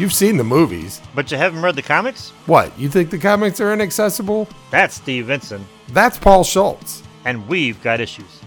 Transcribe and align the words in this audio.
You've 0.00 0.14
seen 0.14 0.38
the 0.38 0.44
movies. 0.44 0.98
But 1.14 1.30
you 1.30 1.36
haven't 1.36 1.60
read 1.60 1.76
the 1.76 1.82
comics? 1.82 2.30
What? 2.46 2.72
You 2.78 2.88
think 2.88 3.10
the 3.10 3.18
comics 3.18 3.60
are 3.60 3.70
inaccessible? 3.70 4.48
That's 4.70 4.94
Steve 4.94 5.26
Vinson, 5.26 5.66
That's 5.88 6.16
Paul 6.16 6.42
Schultz. 6.42 7.02
and 7.26 7.46
we've 7.46 7.78
got 7.82 8.00
issues. 8.00 8.40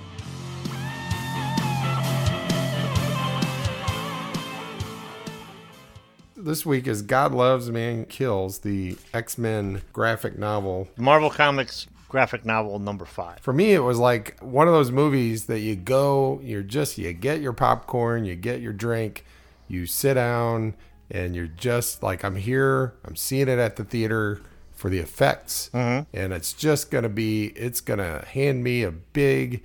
This 6.36 6.66
week 6.66 6.88
is 6.88 7.04
God 7.04 7.31
Loves, 7.36 7.70
Man 7.70 8.05
Kills, 8.05 8.57
the 8.57 8.97
X 9.13 9.38
Men 9.38 9.83
graphic 9.93 10.39
novel. 10.39 10.88
Marvel 10.97 11.29
Comics 11.29 11.85
graphic 12.09 12.45
novel 12.45 12.79
number 12.79 13.05
five. 13.05 13.41
For 13.41 13.54
me, 13.54 13.73
it 13.73 13.83
was 13.83 13.99
like 13.99 14.39
one 14.39 14.67
of 14.67 14.73
those 14.73 14.89
movies 14.91 15.45
that 15.45 15.59
you 15.59 15.75
go, 15.75 16.39
you're 16.43 16.63
just, 16.63 16.97
you 16.97 17.13
get 17.13 17.41
your 17.41 17.54
popcorn, 17.54 18.25
you 18.25 18.33
get 18.33 18.59
your 18.59 18.73
drink, 18.73 19.24
you 19.68 19.86
sit 19.86 20.15
down, 20.15 20.74
and 21.12 21.36
you're 21.36 21.48
just 21.48 22.04
like, 22.04 22.24
I'm 22.24 22.36
here, 22.36 22.96
I'm 23.06 23.16
seeing 23.16 23.48
it 23.48 23.60
at 23.60 23.75
the 23.75 23.84
theater 23.84 24.42
for 24.71 24.89
the 24.89 25.00
effects. 25.00 25.70
Mm-hmm. 25.74 26.16
And 26.18 26.34
it's 26.34 26.54
just 26.54 26.89
to 27.04 27.10
be, 27.10 27.48
it's 27.56 27.82
to 28.00 28.26
hand 28.28 28.64
me 28.64 28.84
a 28.84 28.92
big, 28.92 29.64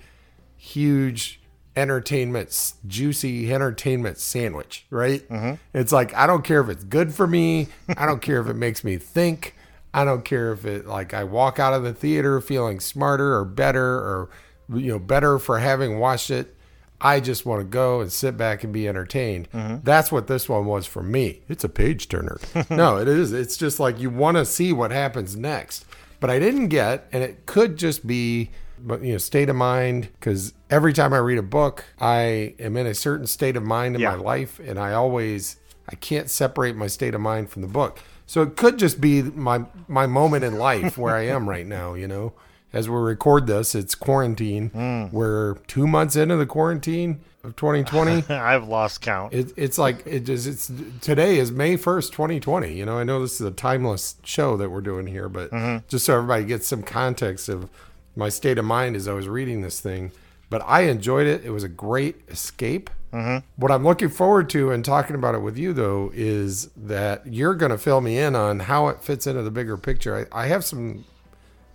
huge 0.56 1.40
entertainment, 1.76 2.74
juicy 2.86 3.52
entertainment 3.52 4.18
sandwich, 4.18 4.86
right? 4.90 5.28
Mm-hmm. 5.28 5.54
It's 5.72 5.92
like, 5.92 6.14
I 6.14 6.26
don't 6.26 6.44
care 6.44 6.60
if 6.60 6.68
it's 6.68 6.84
good 6.84 7.14
for 7.14 7.26
me. 7.26 7.68
I 7.96 8.04
don't 8.04 8.20
care 8.20 8.40
if 8.40 8.48
it 8.48 8.54
makes 8.54 8.84
me 8.84 8.98
think. 8.98 9.54
I 9.94 10.04
don't 10.04 10.24
care 10.24 10.52
if 10.52 10.66
it, 10.66 10.86
like, 10.86 11.14
I 11.14 11.24
walk 11.24 11.58
out 11.58 11.72
of 11.72 11.82
the 11.82 11.94
theater 11.94 12.40
feeling 12.40 12.78
smarter 12.78 13.34
or 13.34 13.44
better 13.44 13.86
or, 13.86 14.30
you 14.68 14.92
know, 14.92 14.98
better 14.98 15.38
for 15.38 15.60
having 15.60 15.98
watched 15.98 16.30
it. 16.30 16.54
I 17.00 17.20
just 17.20 17.46
want 17.46 17.60
to 17.60 17.64
go 17.64 18.00
and 18.00 18.10
sit 18.12 18.36
back 18.36 18.64
and 18.64 18.72
be 18.72 18.88
entertained. 18.88 19.48
Mm-hmm. 19.52 19.76
That's 19.84 20.10
what 20.10 20.26
this 20.26 20.48
one 20.48 20.66
was 20.66 20.86
for 20.86 21.02
me. 21.02 21.42
It's 21.48 21.62
a 21.64 21.68
page 21.68 22.08
turner. 22.08 22.38
no, 22.70 22.96
it 22.98 23.06
is. 23.08 23.32
It's 23.32 23.56
just 23.56 23.78
like 23.78 24.00
you 24.00 24.10
want 24.10 24.36
to 24.36 24.44
see 24.44 24.72
what 24.72 24.90
happens 24.90 25.36
next. 25.36 25.84
But 26.20 26.30
I 26.30 26.38
didn't 26.40 26.68
get, 26.68 27.06
and 27.12 27.22
it 27.22 27.46
could 27.46 27.76
just 27.76 28.04
be, 28.04 28.50
but 28.80 29.02
you 29.02 29.12
know, 29.12 29.18
state 29.18 29.48
of 29.48 29.54
mind. 29.54 30.08
Because 30.18 30.52
every 30.68 30.92
time 30.92 31.12
I 31.12 31.18
read 31.18 31.38
a 31.38 31.42
book, 31.42 31.84
I 32.00 32.54
am 32.58 32.76
in 32.76 32.86
a 32.88 32.94
certain 32.94 33.28
state 33.28 33.56
of 33.56 33.62
mind 33.62 33.94
in 33.94 34.00
Yeah. 34.02 34.16
my 34.16 34.22
life, 34.22 34.58
and 34.58 34.78
I 34.80 34.94
always 34.94 35.56
I 35.88 35.94
can't 35.94 36.28
separate 36.28 36.74
my 36.74 36.88
state 36.88 37.14
of 37.14 37.20
mind 37.20 37.50
from 37.50 37.62
the 37.62 37.68
book. 37.68 38.00
So 38.26 38.42
it 38.42 38.56
could 38.56 38.78
just 38.78 39.00
be 39.00 39.22
my 39.22 39.64
my 39.86 40.06
moment 40.08 40.42
in 40.44 40.58
life 40.58 40.98
where 40.98 41.14
I 41.14 41.26
am 41.26 41.48
right 41.48 41.66
now. 41.66 41.94
You 41.94 42.08
know, 42.08 42.32
as 42.72 42.88
we 42.88 42.96
record 42.96 43.46
this, 43.46 43.74
it's 43.74 43.94
quarantine. 43.94 44.70
Hmm. 44.70 45.06
We're 45.10 45.54
two 45.66 45.86
months 45.86 46.16
into 46.16 46.36
the 46.36 46.46
quarantine 46.46 47.20
of 47.44 47.56
2020. 47.56 48.34
I've 48.34 48.68
lost 48.68 49.00
count. 49.00 49.32
It, 49.32 49.52
it's 49.56 49.78
like 49.78 50.02
it 50.06 50.28
is. 50.28 50.46
It's 50.46 50.70
today 51.00 51.38
is 51.38 51.50
May 51.50 51.76
first, 51.76 52.12
twenty 52.12 52.40
twenty. 52.40 52.74
You 52.74 52.84
know, 52.84 52.98
I 52.98 53.04
know 53.04 53.20
this 53.20 53.40
is 53.40 53.46
a 53.46 53.50
timeless 53.50 54.16
show 54.24 54.56
that 54.56 54.70
we're 54.70 54.80
doing 54.80 55.06
here, 55.06 55.28
but 55.28 55.50
mm-hmm. 55.50 55.86
just 55.88 56.04
so 56.04 56.16
everybody 56.16 56.44
gets 56.44 56.66
some 56.66 56.82
context 56.82 57.48
of 57.48 57.70
my 58.16 58.28
state 58.28 58.58
of 58.58 58.64
mind 58.64 58.96
as 58.96 59.08
I 59.08 59.12
was 59.12 59.28
reading 59.28 59.62
this 59.62 59.80
thing. 59.80 60.12
But 60.50 60.62
I 60.66 60.82
enjoyed 60.82 61.26
it. 61.26 61.44
It 61.44 61.50
was 61.50 61.62
a 61.62 61.68
great 61.68 62.16
escape. 62.28 62.90
Mm-hmm. 63.12 63.46
What 63.56 63.70
I'm 63.70 63.84
looking 63.84 64.08
forward 64.10 64.50
to 64.50 64.70
and 64.70 64.84
talking 64.84 65.16
about 65.16 65.34
it 65.34 65.38
with 65.38 65.56
you 65.56 65.72
though 65.72 66.10
is 66.14 66.66
that 66.76 67.26
you're 67.26 67.54
going 67.54 67.72
to 67.72 67.78
fill 67.78 68.02
me 68.02 68.18
in 68.18 68.36
on 68.36 68.60
how 68.60 68.88
it 68.88 69.02
fits 69.02 69.26
into 69.26 69.42
the 69.42 69.50
bigger 69.50 69.78
picture. 69.78 70.28
I, 70.32 70.44
I 70.44 70.46
have 70.48 70.64
some 70.64 71.04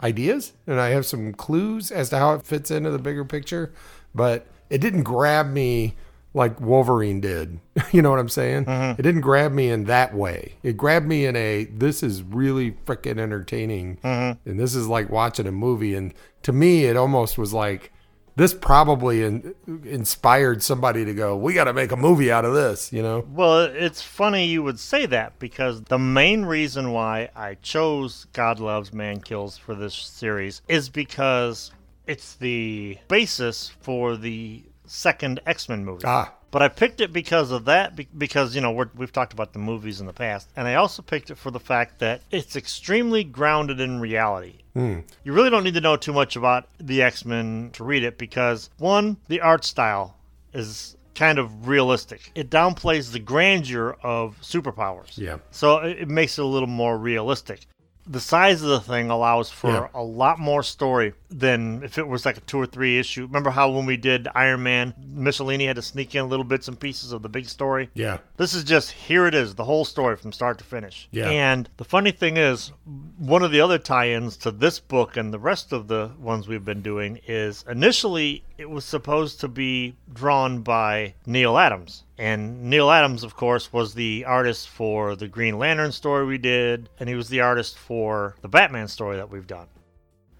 ideas 0.04 0.54
and 0.68 0.80
I 0.80 0.90
have 0.90 1.06
some 1.06 1.34
clues 1.34 1.92
as 1.92 2.10
to 2.10 2.18
how 2.20 2.36
it 2.36 2.46
fits 2.46 2.70
into 2.70 2.92
the 2.92 3.00
bigger 3.00 3.26
picture, 3.26 3.74
but 4.14 4.46
it 4.70 4.80
didn't 4.80 5.04
grab 5.04 5.48
me 5.48 5.96
like 6.34 6.60
Wolverine 6.60 7.22
did. 7.22 7.60
you 7.92 8.02
know 8.02 8.10
what 8.10 8.20
I'm 8.20 8.30
saying? 8.30 8.66
Mm-hmm. 8.66 9.00
It 9.00 9.04
didn't 9.04 9.22
grab 9.22 9.52
me 9.54 9.70
in 9.70 9.86
that 9.86 10.14
way. 10.14 10.56
It 10.62 10.76
grabbed 10.76 11.08
me 11.08 11.26
in 11.26 11.36
a 11.36 11.66
this 11.66 12.04
is 12.04 12.22
really 12.22 12.72
freaking 12.86 13.18
entertaining 13.18 13.98
mm-hmm. 14.04 14.50
and 14.50 14.60
this 14.60 14.76
is 14.76 14.88
like 14.88 15.10
watching 15.10 15.48
a 15.48 15.52
movie 15.52 15.96
and 15.96 16.14
to 16.44 16.52
me 16.52 16.86
it 16.86 16.98
almost 16.98 17.38
was 17.38 17.54
like 17.54 17.93
this 18.36 18.54
probably 18.54 19.24
in, 19.24 19.56
inspired 19.84 20.64
somebody 20.64 21.06
to 21.06 21.14
go, 21.14 21.36
we 21.38 21.54
got 21.54 21.66
to 21.66 21.74
make 21.74 21.92
a 21.92 21.98
movie 21.98 22.32
out 22.32 22.46
of 22.46 22.54
this, 22.54 22.92
you 22.92 23.02
know? 23.02 23.26
Well, 23.32 23.62
it's 23.62 24.02
funny 24.02 24.46
you 24.46 24.64
would 24.64 24.80
say 24.80 25.06
that 25.06 25.38
because 25.40 25.84
the 25.84 26.00
main 26.00 26.46
reason 26.46 26.92
why 26.92 27.30
I 27.36 27.56
chose 27.56 28.26
God 28.34 28.60
Loves, 28.60 28.94
Man 28.94 29.20
Kills 29.22 29.58
for 29.58 29.76
this 29.76 29.94
series 29.94 30.62
is 30.68 30.90
because 30.90 31.72
it's 32.08 32.36
the 32.36 32.98
basis 33.08 33.72
for 33.82 34.18
the 34.18 34.64
second 34.86 35.40
X 35.46 35.70
Men 35.70 35.86
movie. 35.86 36.04
Ah, 36.06 36.34
But 36.54 36.62
I 36.62 36.68
picked 36.68 37.02
it 37.02 37.12
because 37.12 37.50
of 37.50 37.66
that, 37.66 37.96
because, 38.16 38.54
you 38.54 38.62
know, 38.62 38.70
we're, 38.72 38.88
we've 38.96 39.12
talked 39.12 39.34
about 39.34 39.54
the 39.54 39.60
movies 39.60 40.00
in 40.00 40.06
the 40.06 40.14
past. 40.14 40.52
And 40.56 40.68
I 40.68 40.76
also 40.76 41.02
picked 41.02 41.32
it 41.32 41.36
for 41.40 41.50
the 41.50 41.60
fact 41.60 41.98
that 41.98 42.22
it's 42.30 42.56
extremely 42.56 43.24
grounded 43.24 43.80
in 43.80 44.00
reality. 44.00 44.60
Hmm. 44.76 45.00
You 45.24 45.34
really 45.34 45.50
don't 45.50 45.64
need 45.64 45.74
to 45.74 45.82
know 45.82 45.96
too 45.98 46.14
much 46.14 46.36
about 46.36 46.68
the 46.80 47.02
X 47.02 47.26
Men 47.26 47.72
to 47.74 47.84
read 47.84 48.04
it 48.04 48.20
because, 48.20 48.70
one, 48.78 49.18
the 49.30 49.42
art 49.42 49.66
style 49.66 50.16
is 50.54 50.96
kind 51.16 51.40
of 51.40 51.68
realistic. 51.68 52.32
It 52.36 52.52
downplays 52.52 53.12
the 53.12 53.20
grandeur 53.20 53.98
of 54.04 54.38
superpowers. 54.42 55.18
Yeah. 55.18 55.38
So 55.50 55.78
it, 55.80 56.02
it 56.02 56.08
makes 56.08 56.38
it 56.38 56.44
a 56.44 56.48
little 56.48 56.70
more 56.70 57.00
realistic. 57.00 57.62
The 58.06 58.20
size 58.20 58.62
of 58.62 58.70
the 58.70 58.80
thing 58.82 59.10
allows 59.10 59.50
for 59.50 59.72
Yeah. 59.72 59.88
a 59.96 60.04
lot 60.04 60.38
more 60.38 60.62
story 60.62 61.14
than 61.40 61.84
if 61.84 61.98
it 61.98 62.08
was 62.08 62.26
like 62.26 62.38
a 62.38 62.42
two 62.42 62.60
or 62.60 62.66
three 62.66 63.00
issue. 63.00 63.26
Remember 63.26 63.50
how 63.50 63.70
when 63.72 63.86
we 63.86 63.98
did 63.98 64.28
Iron 64.36 64.64
Man, 64.64 64.94
Michelinie 65.16 65.68
had 65.68 65.76
to 65.76 65.82
sneak 65.82 66.16
in 66.16 66.30
little 66.30 66.44
bits 66.44 66.68
and 66.68 66.80
pieces 66.80 67.12
of 67.12 67.22
the 67.22 67.30
big 67.30 67.48
story? 67.48 67.90
yeah. 67.94 68.18
This 68.38 68.54
is 68.54 68.64
just 68.64 68.92
here 68.92 69.28
it 69.28 69.36
is, 69.36 69.56
the 69.56 69.64
whole 69.64 69.86
story 69.86 70.16
from 70.16 70.32
start 70.32 70.58
to 70.58 70.64
finish. 70.64 71.08
Yeah. 71.12 71.30
And 71.30 71.70
the 71.78 71.84
funny 71.84 72.12
thing 72.12 72.38
is, 72.38 72.72
one 73.18 73.44
of 73.44 73.52
the 73.52 73.62
other 73.62 73.78
tie-ins 73.78 74.38
to 74.38 74.52
this 74.52 74.80
book 74.80 75.18
and 75.18 75.34
the 75.34 75.40
rest 75.40 75.72
of 75.72 75.88
the 75.88 76.12
ones 76.20 76.48
we've 76.48 76.66
been 76.66 76.82
doing 76.82 77.20
is 77.28 77.64
initially 77.70 78.44
it 78.58 78.70
was 78.70 78.86
supposed 78.86 79.40
to 79.42 79.48
be 79.48 79.96
drawn 80.12 80.62
by 80.62 81.14
Neal 81.26 81.58
Adams. 81.58 82.04
And 82.18 82.64
Neal 82.64 82.92
Adams, 82.92 83.24
of 83.24 83.36
course, 83.36 83.74
was 83.74 83.94
the 83.94 84.26
artist 84.26 84.70
for 84.70 85.16
the 85.16 85.28
Green 85.28 85.58
Lantern 85.58 85.92
story 85.92 86.26
we 86.26 86.38
did, 86.38 86.90
and 87.00 87.10
he 87.10 87.16
was 87.16 87.30
the 87.30 87.42
artist 87.42 87.78
for 87.78 88.36
the 88.42 88.48
Batman 88.48 88.88
story 88.88 89.18
that 89.18 89.30
we've 89.30 89.48
done. 89.48 89.68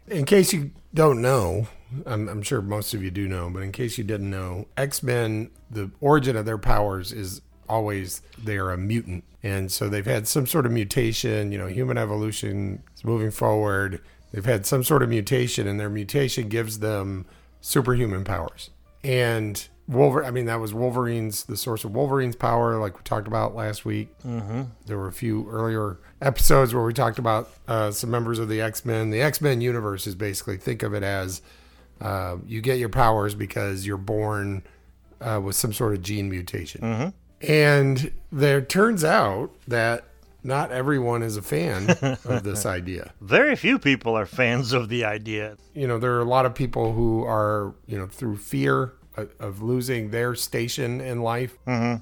In 0.08 0.26
case 0.26 0.54
you 0.54 0.72
don't 0.94 1.22
know, 1.22 1.68
I'm, 2.06 2.28
I'm 2.28 2.42
sure 2.42 2.62
most 2.62 2.94
of 2.94 3.04
you 3.04 3.12
do 3.12 3.28
know, 3.28 3.50
but 3.50 3.64
in 3.64 3.72
case 3.72 3.98
you 3.98 4.04
didn't 4.04 4.30
know, 4.30 4.68
X 4.78 5.04
Men, 5.04 5.52
the 5.70 5.92
origin 6.02 6.36
of 6.36 6.46
their 6.46 6.58
powers 6.58 7.12
is 7.12 7.42
always 7.70 8.22
they 8.42 8.58
are 8.58 8.72
a 8.72 8.78
mutant. 8.78 9.24
And 9.42 9.72
so 9.72 9.90
they've 9.90 10.06
had 10.06 10.28
some 10.28 10.48
sort 10.48 10.66
of 10.66 10.72
mutation, 10.72 11.52
you 11.52 11.58
know, 11.58 11.68
human 11.68 11.98
evolution 11.98 12.84
is 12.96 13.04
moving 13.04 13.32
forward. 13.32 14.02
They've 14.32 14.46
had 14.46 14.66
some 14.66 14.84
sort 14.84 15.04
of 15.04 15.10
mutation, 15.10 15.68
and 15.68 15.80
their 15.80 15.90
mutation 15.90 16.50
gives 16.50 16.80
them 16.80 17.26
superhuman 17.62 18.24
powers. 18.24 18.72
And 19.04 19.68
Wolverine, 19.88 20.28
I 20.28 20.32
mean, 20.32 20.46
that 20.46 20.60
was 20.60 20.74
Wolverine's, 20.74 21.44
the 21.44 21.58
source 21.58 21.84
of 21.84 21.94
Wolverine's 21.94 22.36
power, 22.36 22.80
like 22.80 22.98
we 22.98 23.04
talked 23.04 23.28
about 23.28 23.54
last 23.54 23.84
week. 23.84 24.10
Mm-hmm. 24.26 24.64
There 24.86 24.98
were 24.98 25.08
a 25.08 25.14
few 25.14 25.50
earlier 25.50 25.98
episodes 26.22 26.74
where 26.74 26.84
we 26.84 26.94
talked 26.94 27.20
about 27.20 27.50
uh, 27.68 27.92
some 27.92 28.10
members 28.10 28.40
of 28.40 28.48
the 28.48 28.62
X 28.62 28.86
Men. 28.86 29.10
The 29.10 29.22
X 29.22 29.42
Men 29.42 29.60
universe 29.60 30.08
is 30.08 30.16
basically, 30.16 30.58
think 30.58 30.84
of 30.84 30.94
it 30.94 31.04
as 31.04 31.42
uh, 32.00 32.38
you 32.46 32.62
get 32.62 32.80
your 32.80 32.90
powers 32.90 33.36
because 33.36 33.86
you're 33.86 33.98
born 33.98 34.64
uh, 35.20 35.42
with 35.44 35.56
some 35.56 35.74
sort 35.74 35.94
of 35.94 36.02
gene 36.02 36.30
mutation. 36.30 37.14
And 37.42 38.14
there 38.32 38.62
turns 38.62 39.04
out 39.04 39.52
that 39.68 40.06
not 40.44 40.72
everyone 40.72 41.24
is 41.24 41.38
a 41.38 41.42
fan 41.42 41.90
of 42.26 42.44
this 42.44 42.66
idea. 42.66 43.12
Very 43.22 43.56
few 43.56 43.80
people 43.80 44.18
are 44.18 44.26
fans 44.26 44.72
of 44.72 44.90
the 44.90 45.04
idea. 45.06 45.58
you 45.74 45.88
know, 45.88 46.00
there 46.00 46.14
are 46.14 46.22
a 46.22 46.26
lot 46.26 46.46
of 46.46 46.56
people 46.56 46.94
who 46.94 47.24
are, 47.24 47.74
you 47.86 47.98
know, 47.98 48.08
through 48.08 48.38
fear 48.38 48.94
of, 49.16 49.62
losing 49.62 50.12
their 50.12 50.36
station 50.36 51.00
in 51.02 51.22
life 51.22 51.58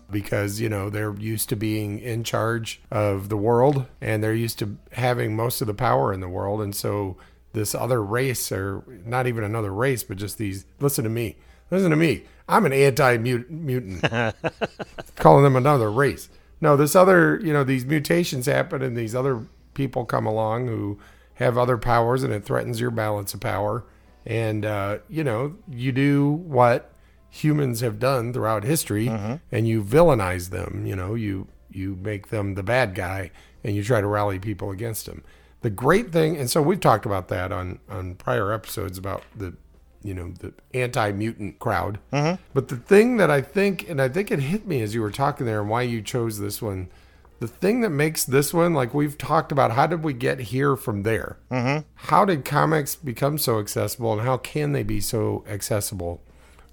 because, 0.09 0.59
you 0.59 0.69
know, 0.69 0.89
they're 0.89 1.13
used 1.15 1.50
to 1.50 1.56
being 1.56 2.00
in 2.00 2.24
charge 2.24 2.81
of 2.89 3.30
the 3.30 3.38
world 3.38 3.86
and 4.00 4.24
they're 4.24 4.33
used 4.33 4.59
to 4.59 4.77
having 4.94 5.36
most 5.36 5.62
of 5.62 5.68
the 5.68 5.74
power 5.74 6.13
in 6.13 6.19
the 6.19 6.30
world. 6.30 6.62
And 6.62 6.75
so 6.75 7.18
this 7.53 7.75
other 7.75 8.01
race, 8.01 8.51
or 8.51 8.83
not 9.06 9.27
even 9.27 9.44
another 9.44 9.74
race, 9.74 10.03
but 10.03 10.18
just 10.18 10.38
these, 10.38 10.65
listen 10.80 11.03
to 11.03 11.09
me, 11.09 11.36
listen 11.69 11.89
to 11.89 11.95
me. 11.95 12.24
I'm 12.47 12.65
an 12.65 12.74
anti 12.74 13.18
mutant, 13.18 14.03
calling 15.15 15.44
them 15.44 15.56
another 15.56 15.91
race. 15.91 16.30
No, 16.59 16.75
this 16.75 16.95
other, 16.95 17.39
you 17.44 17.53
know, 17.53 17.63
these 17.63 17.86
mutations 17.86 18.45
happen 18.45 18.81
and 18.81 18.95
these 18.95 19.15
other 19.15 19.47
people 19.74 20.06
come 20.06 20.25
along 20.25 20.68
who 20.68 21.00
have 21.36 21.57
other 21.57 21.77
powers 21.77 22.24
and 22.24 22.33
it 22.33 22.44
threatens 22.44 22.80
your 22.80 22.91
balance 22.91 23.33
of 23.33 23.39
power. 23.39 23.83
And, 24.25 24.65
uh, 24.65 25.00
you 25.09 25.24
know, 25.24 25.56
you 25.69 25.91
do 25.91 26.30
what 26.30 26.90
humans 27.31 27.80
have 27.80 27.98
done 27.98 28.33
throughout 28.33 28.63
history 28.63 29.07
and 29.51 29.68
you 29.68 29.81
villainize 29.83 30.51
them. 30.51 30.86
You 30.86 30.95
know, 30.95 31.16
you, 31.16 31.48
you 31.72 31.98
make 32.01 32.28
them 32.28 32.54
the 32.54 32.62
bad 32.63 32.94
guy 32.94 33.31
and 33.63 33.75
you 33.75 33.83
try 33.83 34.01
to 34.01 34.07
rally 34.07 34.38
people 34.38 34.69
against 34.69 35.07
them. 35.07 35.24
The 35.62 35.69
great 35.69 36.12
thing, 36.12 36.38
and 36.38 36.50
so 36.50 36.62
we've 36.62 36.80
talked 36.80 37.06
about 37.06 37.28
that 37.30 37.51
on, 37.51 37.80
on 37.89 38.16
prior 38.16 38.51
episodes 38.51 38.98
about 38.98 39.24
the 39.36 39.56
you 40.04 40.16
know 40.16 40.33
the 40.39 40.51
anti-mutant 40.74 41.60
crowd 41.60 42.00
but 42.56 42.69
the 42.69 42.75
thing 42.75 43.18
that 43.18 43.30
i 43.30 43.39
think 43.39 43.88
and 43.88 44.01
i 44.01 44.10
think 44.10 44.31
it 44.31 44.39
hit 44.39 44.66
me 44.66 44.81
as 44.81 44.95
you 44.95 45.00
were 45.00 45.12
talking 45.12 45.45
there 45.45 45.62
and 45.62 45.69
why 45.69 45.84
you 45.84 46.01
chose 46.01 46.39
this 46.39 46.60
one 46.60 46.89
the 47.42 47.48
thing 47.48 47.81
that 47.81 47.89
makes 47.89 48.24
this 48.24 48.54
one, 48.54 48.75
like 48.75 48.94
we've 48.94 49.18
talked 49.18 49.51
about, 49.51 49.72
how 49.72 49.88
did 49.88 50.04
we 50.04 50.13
get 50.13 50.39
here 50.39 50.75
from 50.75 51.01
there? 51.01 51.38
Mm-hmm. 51.50 51.88
How 51.95 52.24
did 52.24 52.45
comics 52.45 52.94
become 52.94 53.39
so 53.39 53.57
accessible 53.60 54.13
and 54.13 54.22
how 54.22 54.38
can 54.38 54.74
they 54.74 54.84
be 54.84 55.01
so 55.01 55.44
accessible? 55.50 56.22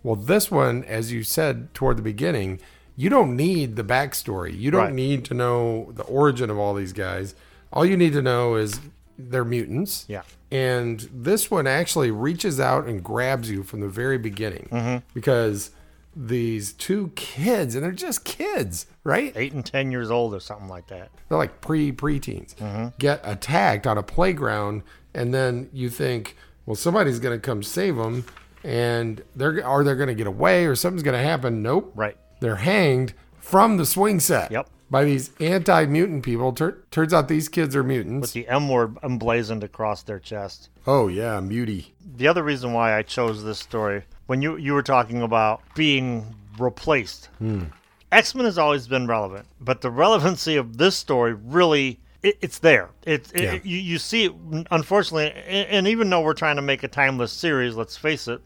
Well, 0.03 0.17
this 0.17 0.51
one, 0.51 0.85
as 0.85 1.13
you 1.13 1.23
said 1.23 1.73
toward 1.75 1.99
the 1.99 2.03
beginning, 2.03 2.61
you 2.97 3.09
don't 3.09 3.37
need 3.37 3.77
the 3.77 3.85
backstory. 3.85 4.59
You 4.59 4.71
don't 4.71 4.81
Right. 4.81 4.93
need 4.95 5.25
to 5.27 5.35
know 5.35 5.93
the 5.95 6.03
origin 6.05 6.51
of 6.51 6.59
all 6.59 6.75
these 6.75 6.93
guys. 6.93 7.35
All 7.73 7.85
you 7.85 7.97
need 7.97 8.13
to 8.15 8.23
know 8.23 8.57
is 8.57 8.81
they're 9.19 9.45
mutants. 9.45 10.05
Yeah. 10.09 10.23
And 10.51 11.09
this 11.13 11.51
one 11.51 11.67
actually 11.67 12.11
reaches 12.11 12.59
out 12.59 12.87
and 12.87 13.03
grabs 13.03 13.51
you 13.51 13.63
from 13.63 13.81
the 13.81 13.89
very 13.89 14.19
beginning 14.19 14.69
mm-hmm. 14.73 14.97
because 15.13 15.71
these 16.17 16.73
two 16.73 17.13
kids, 17.15 17.75
and 17.75 17.85
they're 17.85 17.93
just 17.93 18.25
kids, 18.25 18.87
right? 19.05 19.33
Eight 19.37 19.53
and 19.53 19.65
ten 19.65 19.93
years 19.93 20.11
old 20.11 20.35
or 20.35 20.41
something 20.41 20.69
like 20.69 20.89
that. 20.89 21.11
They're 21.29 21.39
like 21.39 21.61
pre 21.61 21.93
preteens, 21.93 22.55
mm-hmm. 22.57 22.89
get 22.99 23.21
attacked 23.23 23.87
on 23.87 23.99
a 23.99 24.03
playground, 24.03 24.83
and 25.15 25.33
then 25.33 25.69
you 25.73 25.91
think, 25.91 26.37
well, 26.67 26.75
somebody's 26.75 27.21
going 27.21 27.39
to 27.39 27.45
come 27.45 27.63
save 27.63 27.97
them, 27.97 28.25
and 28.65 29.23
they're 29.37 29.65
are 29.65 29.85
they 29.85 29.95
going 29.95 30.09
to 30.09 30.15
get 30.15 30.27
away 30.27 30.67
or 30.67 30.75
something's 30.75 31.03
going 31.03 31.17
to 31.17 31.23
happen? 31.23 31.63
Nope. 31.63 31.93
Right. 31.95 32.17
They're 32.41 32.57
hanged 32.57 33.15
from 33.39 33.77
the 33.77 33.87
swing 33.87 34.21
set. 34.21 34.51
Yep. 34.51 34.69
By 34.91 35.05
these 35.05 35.31
anti 35.39 35.85
mutant 35.87 36.25
people. 36.25 36.53
Tur- 36.53 36.83
turns 36.91 37.13
out 37.13 37.29
these 37.29 37.49
kids 37.49 37.77
are 37.77 37.83
mutants. 37.83 38.23
With 38.23 38.33
the 38.33 38.49
M 38.49 38.69
word 38.69 38.97
emblazoned 39.03 39.63
across 39.63 40.03
their 40.03 40.19
chest. 40.19 40.71
oh 40.87 41.09
yeah, 41.09 41.41
mutie. 41.41 41.93
The 42.17 42.27
other 42.27 42.43
reason 42.43 42.73
why 42.73 42.97
I 42.97 43.03
chose 43.03 43.45
this 43.45 43.59
story, 43.59 44.05
when 44.27 44.41
you 44.41 44.57
you 44.57 44.73
were 44.73 44.83
talking 44.83 45.21
about 45.23 45.61
being 45.75 46.35
replaced, 46.59 47.27
hmm. 47.39 47.65
X 48.11 48.35
Men 48.35 48.47
has 48.47 48.57
always 48.57 48.89
been 48.89 49.07
relevant, 49.07 49.47
but 49.61 49.83
the 49.83 49.91
relevancy 49.91 50.57
of 50.57 50.79
this 50.79 50.97
story 50.97 51.35
really. 51.35 52.01
It, 52.23 52.37
it's 52.41 52.59
there. 52.59 52.91
It, 53.07 53.31
it 53.35 53.43
Yeah. 53.43 53.53
you, 53.63 53.77
you 53.79 53.99
see 53.99 54.25
it. 54.27 54.33
Unfortunately, 54.71 55.31
and, 55.33 55.69
and 55.69 55.89
even 55.89 56.11
though 56.11 56.21
we're 56.21 56.35
trying 56.35 56.57
to 56.57 56.63
make 56.63 56.83
a 56.83 56.89
timeless 56.89 57.33
series, 57.33 57.77
let's 57.77 57.97
face 57.97 58.27
it, 58.29 58.41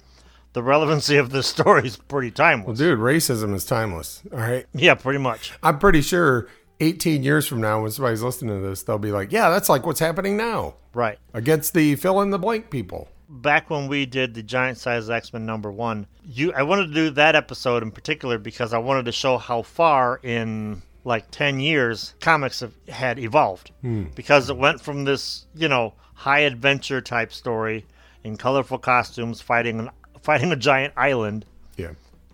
the 0.53 0.63
relevancy 0.63 1.17
of 1.17 1.31
this 1.31 1.47
story 1.57 1.87
is 1.87 1.97
pretty 1.97 2.31
timeless. 2.31 2.67
Well, 2.67 2.77
Dude, 2.77 2.99
racism 2.99 3.55
is 3.55 3.65
timeless. 3.65 4.23
All 4.33 4.39
right. 4.39 4.67
yeah, 4.75 4.95
pretty 4.95 5.19
much. 5.19 5.53
I'm 5.63 5.79
pretty 5.79 6.03
sure 6.03 6.49
18 6.81 7.23
years 7.23 7.47
from 7.47 7.61
now, 7.61 7.81
when 7.83 7.91
somebody's 7.91 8.23
listening 8.23 8.61
to 8.61 8.69
this, 8.69 8.83
they'll 8.83 8.99
be 8.99 9.13
like, 9.13 9.33
yeah, 9.33 9.49
that's 9.51 9.69
like 9.69 9.87
what's 9.87 10.01
happening 10.01 10.37
now 10.37 10.75
Right. 10.95 11.19
against 11.33 11.73
the 11.75 11.95
fill 11.97 12.21
in 12.21 12.31
the 12.31 12.39
blank 12.39 12.69
people. 12.71 13.09
back 13.29 13.71
when 13.71 13.89
we 13.89 14.05
did 14.05 14.35
the 14.35 14.43
giant 14.43 14.77
size 14.77 15.09
X-Men 15.09 15.47
number 15.47 15.73
1, 15.73 16.07
you 16.25 16.53
I 16.53 16.63
wanted 16.65 16.89
to 16.89 16.93
do 16.95 17.09
that 17.11 17.35
episode 17.35 17.83
in 17.83 17.91
particular 17.91 18.37
because 18.37 18.75
I 18.75 18.79
wanted 18.79 19.07
to 19.07 19.13
show 19.13 19.39
how 19.39 19.63
far 19.63 20.21
in 20.23 20.83
like 21.05 21.31
10 21.31 21.61
years 21.61 22.15
comics 22.21 22.61
have, 22.61 22.75
had 22.89 23.19
evolved. 23.19 23.71
Hmm. 23.81 24.05
Because 24.15 24.49
it 24.51 24.57
went 24.57 24.81
from 24.81 25.05
this, 25.05 25.47
you 25.55 25.69
know, 25.69 25.95
high 26.15 26.41
adventure 26.41 27.01
type 27.01 27.33
story 27.33 27.87
in 28.25 28.37
colorful 28.37 28.79
costumes 28.79 29.41
fighting 29.41 29.81
an, 29.81 29.91
fighting 30.23 30.53
a 30.53 30.57
giant 30.57 30.95
island 30.97 31.45
Yeah. 31.77 31.93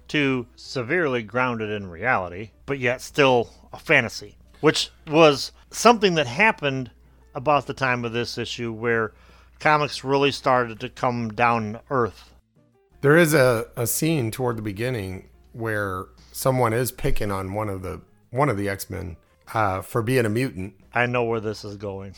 to 0.09 0.47
severely 0.57 1.23
grounded 1.23 1.71
in 1.71 1.89
reality, 1.89 2.51
but 2.67 2.79
yet 2.79 3.01
still 3.01 3.51
a 3.73 3.79
fantasy, 3.79 4.37
which 4.61 4.91
was 5.07 5.53
something 5.71 6.15
that 6.17 6.27
happened 6.27 6.91
about 7.35 7.67
the 7.67 7.75
time 7.75 8.05
of 8.05 8.13
this 8.13 8.37
issue 8.37 8.73
where 8.73 9.13
comics 9.61 10.05
really 10.05 10.31
started 10.33 10.81
to 10.81 10.89
come 10.89 11.31
down 11.31 11.73
to 11.75 11.81
earth. 11.91 12.35
There 13.01 13.17
is 13.17 13.33
a, 13.33 13.67
a 13.77 13.87
scene 13.87 14.31
toward 14.31 14.57
the 14.59 14.63
beginning 14.63 15.29
where 15.53 16.07
someone 16.33 16.73
is 16.73 16.93
picking 16.93 17.31
on 17.31 17.55
one 17.55 17.69
of 17.69 17.83
the 17.83 18.01
one 18.31 18.49
of 18.49 18.57
the 18.57 18.69
X 18.69 18.91
Men 18.91 19.17
uh, 19.55 19.83
for 19.83 20.03
being 20.03 20.27
a 20.27 20.29
mutant, 20.29 20.75
I 20.95 21.07
know 21.07 21.25
where 21.25 21.41
this 21.41 21.65
is 21.65 21.77
going. 21.77 22.15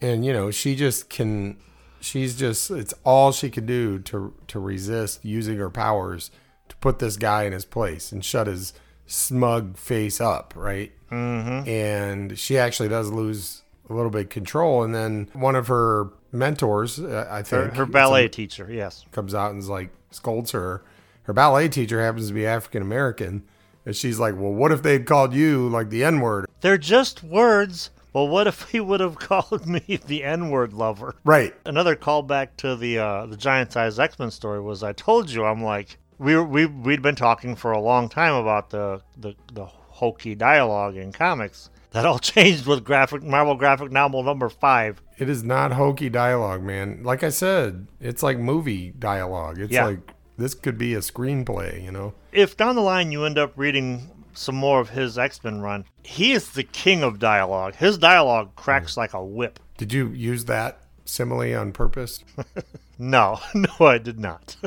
and 0.00 0.24
you 0.24 0.32
know 0.32 0.50
she 0.50 0.76
just 0.76 1.08
can. 1.08 1.58
She's 2.00 2.36
just 2.36 2.70
it's 2.70 2.94
all 3.04 3.32
she 3.32 3.50
can 3.50 3.66
do 3.66 3.98
to 4.00 4.34
to 4.48 4.60
resist 4.60 5.24
using 5.24 5.58
her 5.58 5.70
powers 5.70 6.30
to 6.68 6.76
put 6.76 7.00
this 7.00 7.16
guy 7.16 7.44
in 7.44 7.52
his 7.52 7.64
place 7.64 8.12
and 8.12 8.24
shut 8.24 8.46
his 8.46 8.72
smug 9.06 9.76
face 9.76 10.20
up, 10.20 10.52
right? 10.54 10.92
Mm-hmm. 11.10 11.68
And 11.68 12.38
she 12.38 12.58
actually 12.58 12.88
does 12.88 13.10
lose 13.10 13.62
a 13.88 13.94
little 13.94 14.10
bit 14.10 14.24
of 14.24 14.28
control, 14.28 14.82
and 14.82 14.94
then 14.94 15.28
one 15.32 15.56
of 15.56 15.66
her 15.68 16.10
mentors, 16.30 17.00
uh, 17.00 17.26
I 17.30 17.42
think, 17.42 17.74
her 17.74 17.86
ballet 17.86 18.28
teacher, 18.28 18.68
yes. 18.70 19.04
comes 19.12 19.34
out 19.34 19.50
and 19.50 19.58
is 19.58 19.68
like 19.68 19.90
scolds 20.10 20.52
her. 20.52 20.82
Her 21.22 21.32
ballet 21.32 21.68
teacher 21.68 22.02
happens 22.02 22.28
to 22.28 22.34
be 22.34 22.46
African 22.46 22.82
American, 22.82 23.44
and 23.88 23.96
she's 23.96 24.20
like, 24.20 24.34
"Well, 24.36 24.52
what 24.52 24.70
if 24.70 24.82
they'd 24.82 25.04
called 25.04 25.34
you 25.34 25.68
like 25.68 25.90
the 25.90 26.04
N 26.04 26.20
word?" 26.20 26.46
They're 26.60 26.78
just 26.78 27.24
words. 27.24 27.90
Well, 28.12 28.28
what 28.28 28.46
if 28.46 28.70
he 28.70 28.78
would 28.80 29.00
have 29.00 29.18
called 29.18 29.66
me 29.66 30.00
the 30.06 30.24
N-word 30.24 30.72
lover? 30.72 31.14
Right. 31.24 31.54
Another 31.66 31.94
callback 31.94 32.48
to 32.58 32.74
the 32.76 32.98
uh, 32.98 33.26
the 33.26 33.36
giant 33.36 33.72
size 33.72 33.98
X 33.98 34.18
Men 34.18 34.30
story 34.30 34.60
was 34.60 34.82
I 34.82 34.92
told 34.92 35.30
you 35.30 35.44
I'm 35.44 35.62
like 35.62 35.98
we 36.18 36.34
were, 36.36 36.44
we 36.44 36.66
we'd 36.66 37.02
been 37.02 37.14
talking 37.14 37.54
for 37.56 37.72
a 37.72 37.80
long 37.80 38.08
time 38.08 38.34
about 38.34 38.70
the 38.70 39.02
the, 39.16 39.34
the 39.52 39.66
hokey 39.66 40.34
dialogue 40.34 40.96
in 40.96 41.12
comics. 41.12 41.70
That 41.92 42.04
all 42.06 42.18
changed 42.34 42.66
with 42.66 42.82
graphic 42.84 43.22
Marvel 43.22 43.54
graphic 43.54 43.90
novel 43.92 44.22
number 44.22 44.48
five. 44.48 45.00
It 45.18 45.28
is 45.28 45.42
not 45.44 45.72
hokey 45.72 46.08
dialogue, 46.08 46.62
man. 46.62 47.02
Like 47.02 47.22
I 47.22 47.28
said, 47.30 47.86
it's 48.00 48.22
like 48.22 48.38
movie 48.38 48.92
dialogue. 48.98 49.58
It's 49.58 49.72
Yeah. 49.72 49.86
like 49.86 50.12
this 50.38 50.54
could 50.54 50.78
be 50.78 50.94
a 50.94 51.00
screenplay, 51.00 51.82
you 51.82 51.92
know? 51.92 52.14
If 52.32 52.56
down 52.56 52.76
the 52.76 52.82
line 52.82 53.12
you 53.12 53.24
end 53.24 53.38
up 53.38 53.52
reading 53.56 54.10
some 54.34 54.54
more 54.54 54.80
of 54.80 54.90
his 54.90 55.18
X 55.18 55.42
Men 55.44 55.60
run, 55.60 55.84
he 56.02 56.32
is 56.32 56.50
the 56.50 56.64
king 56.64 57.02
of 57.02 57.18
dialogue. 57.18 57.74
His 57.74 57.98
dialogue 57.98 58.54
cracks 58.56 58.96
like 58.96 59.12
a 59.12 59.24
whip. 59.24 59.58
Did 59.76 59.92
you 59.92 60.08
use 60.08 60.46
that 60.46 60.80
simile 61.04 61.54
on 61.54 61.72
purpose? 61.72 62.24
No, 63.00 63.38
no, 63.54 63.86
I 63.86 63.98
did 63.98 64.18
not. 64.18 64.56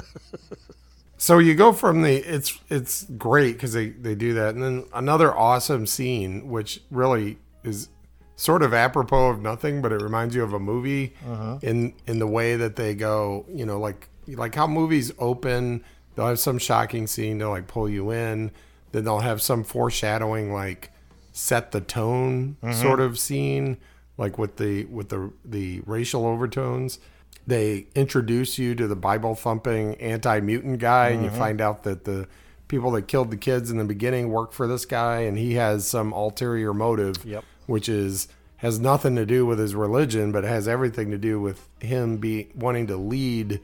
So 1.17 1.37
you 1.37 1.53
go 1.53 1.71
from 1.71 2.01
the 2.01 2.15
it's 2.15 2.59
it's 2.67 3.03
great 3.03 3.51
because 3.53 3.73
they 3.73 3.89
they 3.89 4.15
do 4.15 4.33
that, 4.33 4.55
and 4.55 4.63
then 4.63 4.85
another 4.91 5.31
awesome 5.31 5.85
scene, 5.85 6.49
which 6.49 6.81
really 6.89 7.37
is 7.63 7.89
sort 8.37 8.63
of 8.63 8.73
apropos 8.73 9.29
of 9.29 9.39
nothing, 9.39 9.83
but 9.83 9.91
it 9.91 10.01
reminds 10.01 10.33
you 10.33 10.41
of 10.41 10.51
a 10.51 10.59
movie 10.59 11.13
uh-huh. 11.29 11.59
in 11.61 11.93
in 12.07 12.17
the 12.17 12.25
way 12.25 12.55
that 12.55 12.75
they 12.75 12.95
go, 12.95 13.45
you 13.53 13.67
know, 13.67 13.79
like 13.79 14.09
like 14.27 14.55
how 14.55 14.67
movies 14.67 15.11
open. 15.19 15.83
They'll 16.15 16.27
have 16.27 16.39
some 16.39 16.57
shocking 16.57 17.07
scene 17.07 17.39
to 17.39 17.49
like 17.49 17.67
pull 17.67 17.89
you 17.89 18.11
in, 18.11 18.51
then 18.91 19.05
they'll 19.05 19.19
have 19.19 19.41
some 19.41 19.63
foreshadowing 19.63 20.51
like 20.53 20.91
set 21.31 21.71
the 21.71 21.81
tone 21.81 22.57
mm-hmm. 22.61 22.81
sort 22.81 22.99
of 22.99 23.17
scene, 23.17 23.77
like 24.17 24.37
with 24.37 24.57
the 24.57 24.85
with 24.85 25.09
the 25.09 25.31
the 25.45 25.81
racial 25.85 26.25
overtones 26.25 26.99
they 27.47 27.87
introduce 27.95 28.57
you 28.57 28.75
to 28.75 28.87
the 28.87 28.95
Bible 28.95 29.35
thumping 29.35 29.95
anti 29.95 30.39
mutant 30.39 30.79
guy, 30.79 31.09
and 31.09 31.23
you 31.23 31.29
mm-hmm. 31.29 31.39
find 31.39 31.61
out 31.61 31.83
that 31.83 32.03
the 32.03 32.27
people 32.67 32.91
that 32.91 33.07
killed 33.07 33.31
the 33.31 33.37
kids 33.37 33.71
in 33.71 33.77
the 33.77 33.83
beginning 33.83 34.29
work 34.29 34.53
for 34.53 34.67
this 34.67 34.85
guy, 34.85 35.21
and 35.21 35.37
he 35.37 35.55
has 35.55 35.87
some 35.87 36.13
ulterior 36.13 36.73
motive, 36.73 37.25
Yep. 37.25 37.43
which 37.65 37.89
is 37.89 38.27
has 38.57 38.79
nothing 38.79 39.15
to 39.15 39.25
do 39.25 39.45
with 39.45 39.57
his 39.57 39.73
religion, 39.73 40.31
but 40.31 40.43
has 40.43 40.67
everything 40.67 41.09
to 41.09 41.17
do 41.17 41.41
with 41.41 41.67
him 41.79 42.17
be 42.17 42.47
wanting 42.53 42.85
to 42.87 42.95
lead 42.95 43.59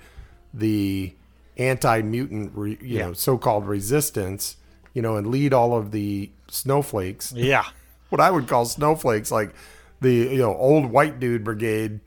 the 0.60 1.14
anti 1.58 2.02
mutant, 2.02 2.52
re, 2.56 2.78
you 2.82 2.98
Yeah. 2.98 3.06
know, 3.08 3.14
so 3.14 3.38
called 3.38 3.68
resistance, 3.68 4.58
you 4.94 5.02
know, 5.02 5.16
and 5.18 5.28
lead 5.28 5.54
all 5.54 5.76
of 5.78 5.92
the 5.92 6.30
snowflakes 6.50 7.34
yeah, 7.34 7.64
what 8.10 8.22
I 8.22 8.32
would 8.32 8.48
call 8.48 8.66
snowflakes, 8.66 9.32
like 9.32 9.54
the 10.02 10.14
you 10.14 10.38
know 10.38 10.56
old 10.56 10.86
white 10.92 11.20
dude 11.20 11.44
brigade, 11.44 12.00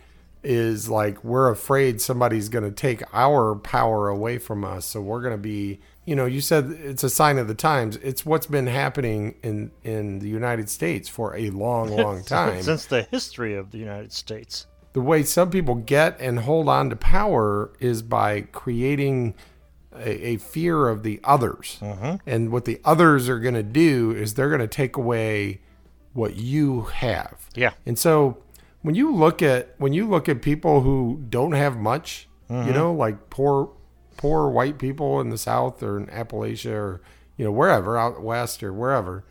is 0.42 0.88
like 0.88 1.22
we're 1.24 1.50
afraid 1.50 2.00
somebody's 2.00 2.48
going 2.48 2.64
to 2.64 2.70
take 2.70 3.02
our 3.12 3.54
power 3.56 4.08
away 4.08 4.38
from 4.38 4.64
us, 4.64 4.86
so 4.86 5.00
we're 5.00 5.20
going 5.22 5.34
to 5.34 5.38
be. 5.38 5.80
You 6.06 6.16
know, 6.16 6.24
you 6.26 6.40
said 6.40 6.70
it's 6.70 7.04
a 7.04 7.10
sign 7.10 7.38
of 7.38 7.46
the 7.46 7.54
times. 7.54 7.96
It's 8.02 8.24
what's 8.26 8.46
been 8.46 8.66
happening 8.66 9.34
in 9.42 9.70
in 9.84 10.18
the 10.20 10.28
United 10.28 10.68
States 10.70 11.08
for 11.08 11.36
a 11.36 11.50
long, 11.50 11.90
long 11.94 12.24
time. 12.38 12.62
since 12.62 12.86
the 12.86 13.02
history 13.02 13.54
of 13.54 13.70
the 13.70 13.78
United 13.78 14.12
States. 14.12 14.66
The 14.92 15.00
way 15.00 15.22
some 15.22 15.50
people 15.50 15.74
get 15.76 16.20
and 16.20 16.40
hold 16.40 16.68
on 16.68 16.90
to 16.90 16.96
power 16.96 17.72
is 17.78 18.02
by 18.02 18.42
creating 18.42 19.34
a, 19.94 20.28
a 20.30 20.36
fear 20.36 20.88
of 20.88 21.02
the 21.02 21.20
others. 21.24 21.78
And 22.26 22.50
what 22.50 22.64
the 22.64 22.80
others 22.84 23.28
are 23.28 23.38
going 23.38 23.54
to 23.54 23.62
do 23.62 24.10
is 24.10 24.34
they're 24.34 24.48
going 24.48 24.60
to 24.60 24.66
take 24.68 24.96
away 24.96 25.60
what 26.12 26.36
you 26.36 26.82
have. 26.82 27.48
Yeah. 27.54 27.72
And 27.86 27.98
so 27.98 28.38
when 28.82 28.94
you 28.94 29.14
look 29.14 29.42
at 29.42 29.74
when 29.78 29.92
you 29.92 30.08
look 30.08 30.28
at 30.28 30.42
people 30.42 30.80
who 30.80 31.24
don't 31.28 31.52
have 31.52 31.76
much, 31.76 32.28
you 32.48 32.72
know, 32.72 32.92
like 32.92 33.30
poor 33.30 33.70
poor 34.16 34.48
white 34.50 34.78
people 34.78 35.20
in 35.20 35.30
the 35.30 35.38
South 35.38 35.82
or 35.82 35.96
in 35.96 36.06
Appalachia 36.06 36.72
or 36.72 37.00
you 37.36 37.44
know 37.44 37.52
wherever 37.52 37.96
out 37.96 38.20
west 38.22 38.62
or 38.62 38.72
wherever, 38.72 39.24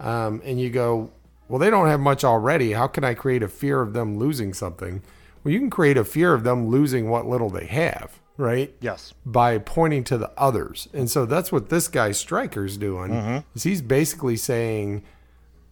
um, 0.00 0.40
and 0.44 0.58
you 0.58 0.70
go, 0.70 1.10
well, 1.52 1.58
they 1.58 1.68
don't 1.70 1.88
have 1.88 2.00
much 2.00 2.24
already. 2.24 2.72
How 2.72 2.86
can 2.86 3.04
I 3.04 3.12
create 3.12 3.42
a 3.42 3.48
fear 3.48 3.82
of 3.82 3.92
them 3.92 4.16
losing 4.18 4.54
something? 4.54 5.02
Well, 5.44 5.52
you 5.52 5.58
can 5.58 5.68
create 5.70 5.98
a 5.98 6.04
fear 6.04 6.32
of 6.32 6.44
them 6.44 6.68
losing 6.68 7.10
what 7.10 7.26
little 7.26 7.50
they 7.50 7.66
have, 7.66 8.18
right? 8.38 8.74
Yes. 8.80 9.12
by 9.26 9.58
pointing 9.58 10.04
to 10.04 10.16
the 10.16 10.30
others. 10.38 10.88
And 10.94 11.10
so 11.10 11.26
that's 11.26 11.52
what 11.52 11.68
this 11.68 11.88
guy 11.88 12.12
Stryker's 12.12 12.76
doing. 12.78 13.44
Is 13.54 13.64
he's 13.64 13.82
basically 13.82 14.36
saying 14.36 15.02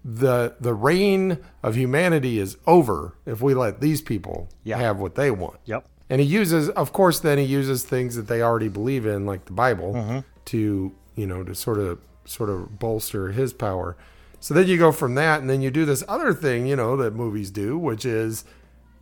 the 0.05 0.55
the 0.61 0.75
reign 0.75 1.39
of 1.63 1.77
humanity 1.77 2.39
is 2.39 2.57
over 2.67 3.15
if 3.27 3.41
we 3.43 3.55
let 3.55 3.81
these 3.81 4.01
people 4.03 4.49
have 4.67 4.99
what 4.99 5.15
they 5.15 5.31
want. 5.31 5.61
Yep. 5.67 5.87
And 6.09 6.21
he 6.21 6.27
uses, 6.27 6.69
of 6.71 6.93
course, 6.93 7.21
then 7.21 7.39
he 7.39 7.45
uses 7.45 7.85
things 7.85 8.17
that 8.17 8.27
they 8.27 8.43
already 8.43 8.69
believe 8.69 9.07
in, 9.07 9.27
like 9.27 9.45
the 9.45 9.53
Bible, 9.53 9.93
Mm-hmm. 9.95 10.19
to 10.47 10.93
you 11.17 11.27
know 11.27 11.45
to 11.45 11.55
sort 11.55 11.79
of 11.79 11.99
sort 12.25 12.51
of 12.51 12.79
bolster 12.79 13.33
his 13.33 13.53
power. 13.53 13.97
So 14.41 14.55
then 14.55 14.67
you 14.67 14.79
go 14.79 14.91
from 14.91 15.15
that, 15.17 15.41
and 15.41 15.51
then 15.51 15.61
you 15.61 15.71
do 15.71 15.85
this 15.85 16.03
other 16.09 16.33
thing, 16.33 16.67
you 16.67 16.75
know, 16.75 16.97
that 16.97 17.15
movies 17.15 17.51
do, 17.51 17.77
which 17.79 18.05
is 18.05 18.45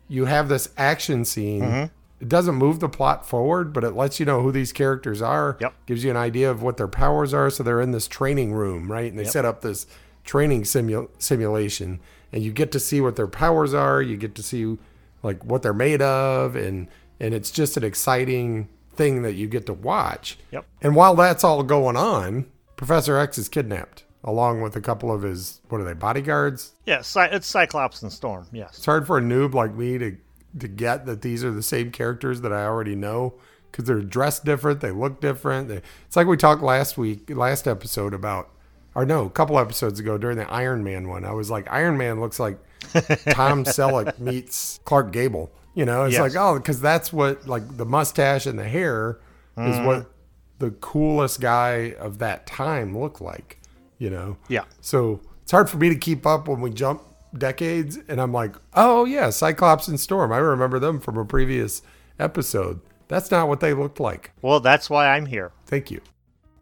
you 0.09 0.25
have 0.25 0.49
this 0.49 0.69
action 0.77 1.23
scene. 1.25 1.61
Mm-hmm. 1.61 1.93
It 2.21 2.27
doesn't 2.27 2.55
move 2.55 2.81
the 2.81 2.89
plot 2.89 3.25
forward, 3.25 3.71
but 3.71 3.85
it 3.85 3.91
lets 3.91 4.19
you 4.19 4.25
know 4.25 4.41
who 4.41 4.51
these 4.51 4.73
characters 4.73 5.21
are. 5.21 5.55
Yep. 5.61 5.73
Gives 5.85 6.03
you 6.03 6.11
an 6.11 6.17
idea 6.17 6.51
of 6.51 6.61
what 6.61 6.75
their 6.75 6.89
powers 6.89 7.33
are. 7.33 7.49
So 7.49 7.63
they're 7.63 7.79
in 7.79 7.91
this 7.91 8.07
training 8.09 8.51
room, 8.51 8.91
right? 8.91 9.09
And 9.09 9.17
they 9.17 9.23
Yep. 9.23 9.31
set 9.31 9.45
up 9.45 9.61
this 9.61 9.87
training 10.25 10.63
simu- 10.63 11.07
simulation, 11.17 12.01
and 12.33 12.43
you 12.43 12.51
get 12.51 12.73
to 12.73 12.79
see 12.79 12.99
what 12.99 13.15
their 13.15 13.27
powers 13.27 13.73
are. 13.73 14.01
You 14.01 14.17
get 14.17 14.35
to 14.35 14.43
see 14.43 14.77
like 15.23 15.43
what 15.45 15.61
they're 15.61 15.73
made 15.73 16.01
of, 16.01 16.57
and 16.57 16.87
and 17.21 17.33
it's 17.33 17.51
just 17.51 17.77
an 17.77 17.83
exciting 17.85 18.67
thing 18.93 19.21
that 19.21 19.35
you 19.35 19.47
get 19.47 19.65
to 19.67 19.73
watch. 19.73 20.37
Yep. 20.51 20.65
And 20.81 20.95
while 20.95 21.15
that's 21.15 21.45
all 21.45 21.63
going 21.63 21.95
on, 21.95 22.45
Professor 22.75 23.17
X 23.17 23.37
is 23.37 23.47
kidnapped 23.47 24.03
along 24.23 24.61
with 24.61 24.75
a 24.75 24.81
couple 24.81 25.11
of 25.11 25.21
his 25.21 25.61
what 25.69 25.81
are 25.81 25.83
they 25.83 25.93
bodyguards? 25.93 26.73
Yeah, 26.85 27.01
it's 27.15 27.47
Cyclops 27.47 28.01
and 28.01 28.11
Storm. 28.11 28.47
Yes. 28.51 28.77
It's 28.77 28.85
hard 28.85 29.07
for 29.07 29.17
a 29.17 29.21
noob 29.21 29.53
like 29.53 29.73
me 29.73 29.97
to 29.97 30.17
to 30.59 30.67
get 30.67 31.05
that 31.05 31.21
these 31.21 31.43
are 31.43 31.51
the 31.51 31.63
same 31.63 31.91
characters 31.91 32.41
that 32.41 32.51
I 32.51 32.65
already 32.65 32.95
know 32.95 33.35
because 33.71 33.85
they're 33.85 34.01
dressed 34.01 34.45
different, 34.45 34.81
they 34.81 34.91
look 34.91 35.21
different. 35.21 35.67
They, 35.67 35.81
it's 36.07 36.15
like 36.15 36.27
we 36.27 36.37
talked 36.37 36.61
last 36.61 36.97
week, 36.97 37.29
last 37.29 37.67
episode 37.67 38.13
about, 38.13 38.49
or 38.95 39.05
no, 39.05 39.25
a 39.25 39.29
couple 39.29 39.59
episodes 39.59 39.99
ago 39.99 40.17
during 40.17 40.37
the 40.37 40.49
Iron 40.51 40.83
Man 40.83 41.07
one. 41.07 41.23
I 41.23 41.31
was 41.31 41.49
like, 41.49 41.71
Iron 41.71 41.97
Man 41.97 42.19
looks 42.19 42.39
like 42.39 42.57
Tom 43.29 43.63
Selleck 43.65 44.17
meets 44.19 44.79
Clark 44.85 45.11
Gable. 45.11 45.51
You 45.75 45.85
know, 45.85 46.05
it's 46.05 46.13
Yes. 46.13 46.21
like 46.21 46.35
oh, 46.35 46.57
because 46.57 46.81
that's 46.81 47.13
what 47.13 47.47
like 47.47 47.77
the 47.77 47.85
mustache 47.85 48.45
and 48.45 48.57
the 48.57 48.67
hair 48.67 49.19
is 49.57 49.75
mm-hmm. 49.75 49.85
what 49.85 50.11
the 50.57 50.71
coolest 50.71 51.39
guy 51.39 51.93
of 51.99 52.17
that 52.19 52.47
time 52.47 52.97
looked 52.97 53.21
like. 53.21 53.58
You 53.99 54.09
know. 54.09 54.37
Yeah. 54.47 54.63
So 54.81 55.21
it's 55.43 55.51
hard 55.51 55.69
for 55.69 55.77
me 55.77 55.89
to 55.89 55.95
keep 55.95 56.25
up 56.25 56.47
when 56.47 56.61
we 56.61 56.71
jump 56.71 57.03
decades. 57.37 57.99
And 58.07 58.19
I'm 58.19 58.33
like, 58.33 58.55
oh, 58.73 59.05
yeah, 59.05 59.29
Cyclops 59.29 59.87
and 59.87 59.99
Storm. 59.99 60.31
I 60.31 60.37
remember 60.37 60.79
them 60.79 60.99
from 60.99 61.17
a 61.17 61.25
previous 61.25 61.81
episode. 62.17 62.79
That's 63.07 63.29
not 63.31 63.47
what 63.47 63.59
they 63.59 63.73
looked 63.73 63.99
like. 63.99 64.31
Well, 64.41 64.59
that's 64.59 64.89
why 64.89 65.09
I'm 65.15 65.25
here. 65.27 65.51
Thank 65.65 65.91
you. 65.91 66.01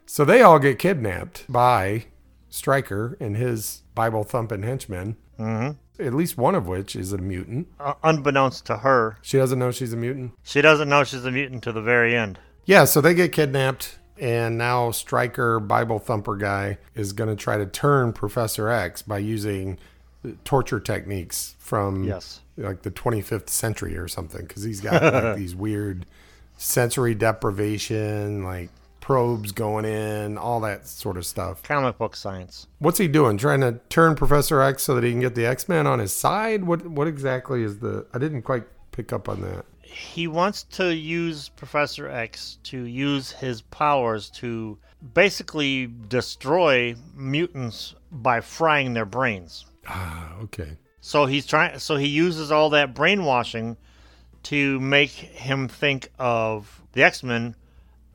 So 0.05 0.25
they 0.25 0.41
all 0.41 0.59
get 0.59 0.79
kidnapped 0.79 1.45
by 1.51 2.05
Stryker 2.49 3.17
and 3.19 3.35
his 3.37 3.83
Bible 3.95 4.23
thumping 4.23 4.63
henchmen, 4.63 5.17
Mm-hmm. 5.39 6.03
at 6.03 6.13
least 6.15 6.35
one 6.37 6.55
of 6.55 6.67
which 6.67 6.95
is 6.95 7.13
a 7.13 7.17
mutant. 7.19 7.67
Uh, 7.79 7.93
unbeknownst 8.03 8.65
to 8.65 8.77
her, 8.77 9.17
She 9.21 9.37
doesn't 9.37 9.59
know 9.59 9.69
she's 9.69 9.93
a 9.93 9.97
mutant. 9.97 10.31
she 10.41 10.61
doesn't 10.61 10.89
know 10.89 11.03
she's 11.03 11.25
a 11.25 11.31
mutant 11.31 11.61
to 11.65 11.71
the 11.71 11.81
very 11.81 12.15
end. 12.15 12.39
Yeah, 12.65 12.85
so 12.85 13.01
they 13.01 13.13
get 13.13 13.31
kidnapped, 13.33 13.96
and 14.19 14.57
now 14.57 14.91
Stryker, 14.91 15.59
Bible 15.59 15.99
thumper 15.99 16.35
guy, 16.35 16.77
is 16.95 17.13
going 17.13 17.29
to 17.29 17.35
try 17.35 17.57
to 17.57 17.65
turn 17.65 18.13
Professor 18.13 18.69
X 18.69 19.01
by 19.01 19.17
using 19.19 19.77
torture 20.43 20.79
techniques 20.79 21.55
from 21.59 22.03
Yes. 22.03 22.41
like 22.57 22.81
the 22.81 22.91
25th 22.91 23.49
century 23.49 23.97
or 23.97 24.07
something, 24.07 24.45
because 24.45 24.63
he's 24.63 24.81
got 24.81 25.01
like 25.13 25.35
these 25.37 25.55
weird 25.55 26.05
sensory 26.57 27.13
deprivation, 27.15 28.43
like 28.43 28.69
probes 28.99 29.51
going 29.53 29.85
in, 29.85 30.37
all 30.37 30.59
that 30.61 30.85
sort 30.87 31.17
of 31.17 31.25
stuff. 31.25 31.63
Comic 31.63 31.97
book 31.97 32.15
science. 32.15 32.67
What's 32.79 32.97
he 32.97 33.07
doing? 33.07 33.37
Trying 33.37 33.61
to 33.61 33.79
turn 33.89 34.15
Professor 34.15 34.61
X 34.61 34.83
so 34.83 34.95
that 34.95 35.03
he 35.03 35.11
can 35.11 35.21
get 35.21 35.35
the 35.35 35.45
X 35.45 35.69
Men 35.69 35.87
on 35.87 35.99
his 35.99 36.11
side? 36.13 36.65
What 36.65 36.85
What 36.87 37.07
exactly 37.07 37.63
is 37.63 37.79
the? 37.79 38.05
I 38.13 38.17
didn't 38.17 38.41
quite 38.41 38.65
pick 38.91 39.13
up 39.13 39.29
on 39.29 39.41
that. 39.41 39.65
He 39.87 40.27
wants 40.27 40.63
to 40.63 40.93
use 40.93 41.49
Professor 41.49 42.07
X 42.09 42.59
to 42.63 42.83
use 42.83 43.31
his 43.31 43.61
powers 43.61 44.29
to 44.31 44.77
basically 45.13 45.87
destroy 46.07 46.95
mutants 47.15 47.95
by 48.11 48.41
frying 48.41 48.93
their 48.93 49.05
brains. 49.05 49.65
Ah, 49.87 50.35
okay. 50.41 50.77
So 51.01 51.25
he's 51.25 51.45
trying. 51.45 51.79
So 51.79 51.95
he 51.95 52.07
uses 52.07 52.51
all 52.51 52.69
that 52.71 52.93
brainwashing 52.93 53.77
to 54.43 54.79
make 54.79 55.09
him 55.09 55.67
think 55.67 56.09
of 56.19 56.81
the 56.93 57.03
X 57.03 57.23
Men 57.23 57.55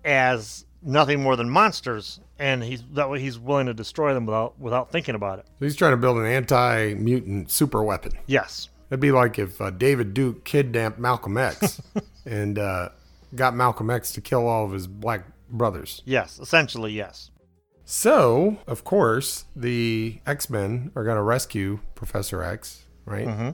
as 0.04 0.66
nothing 0.82 1.22
more 1.22 1.36
than 1.36 1.48
monsters, 1.48 2.20
and 2.38 2.62
he's 2.62 2.82
that 2.92 3.08
way 3.08 3.20
he's 3.20 3.38
willing 3.38 3.66
to 3.66 3.74
destroy 3.74 4.14
them 4.14 4.26
without 4.26 4.58
without 4.58 4.90
thinking 4.90 5.14
about 5.14 5.38
it. 5.38 5.46
So 5.58 5.64
he's 5.64 5.76
trying 5.76 5.92
to 5.92 5.96
build 5.96 6.18
an 6.18 6.26
anti 6.26 6.94
mutant 6.94 7.50
super 7.50 7.82
weapon. 7.82 8.12
Yes. 8.26 8.68
It'd 8.92 9.00
be 9.00 9.10
like 9.10 9.38
if 9.38 9.58
uh, 9.58 9.70
David 9.70 10.12
Duke 10.12 10.44
kidnapped 10.44 10.98
Malcolm 10.98 11.38
X 11.38 11.80
and 12.26 12.58
uh, 12.58 12.90
got 13.34 13.54
Malcolm 13.56 13.88
X 13.88 14.12
to 14.12 14.20
kill 14.20 14.46
all 14.46 14.66
of 14.66 14.72
his 14.72 14.86
black 14.86 15.24
brothers. 15.48 16.02
Yes. 16.04 16.38
Essentially, 16.38 16.92
yes. 16.92 17.30
So, 17.86 18.58
of 18.66 18.84
course, 18.84 19.46
the 19.56 20.20
X 20.26 20.50
Men 20.50 20.92
are 20.94 21.04
going 21.04 21.16
to 21.16 21.22
rescue 21.22 21.78
Professor 21.94 22.42
X, 22.42 22.82
right? 23.06 23.26
Mm-hmm. 23.26 23.50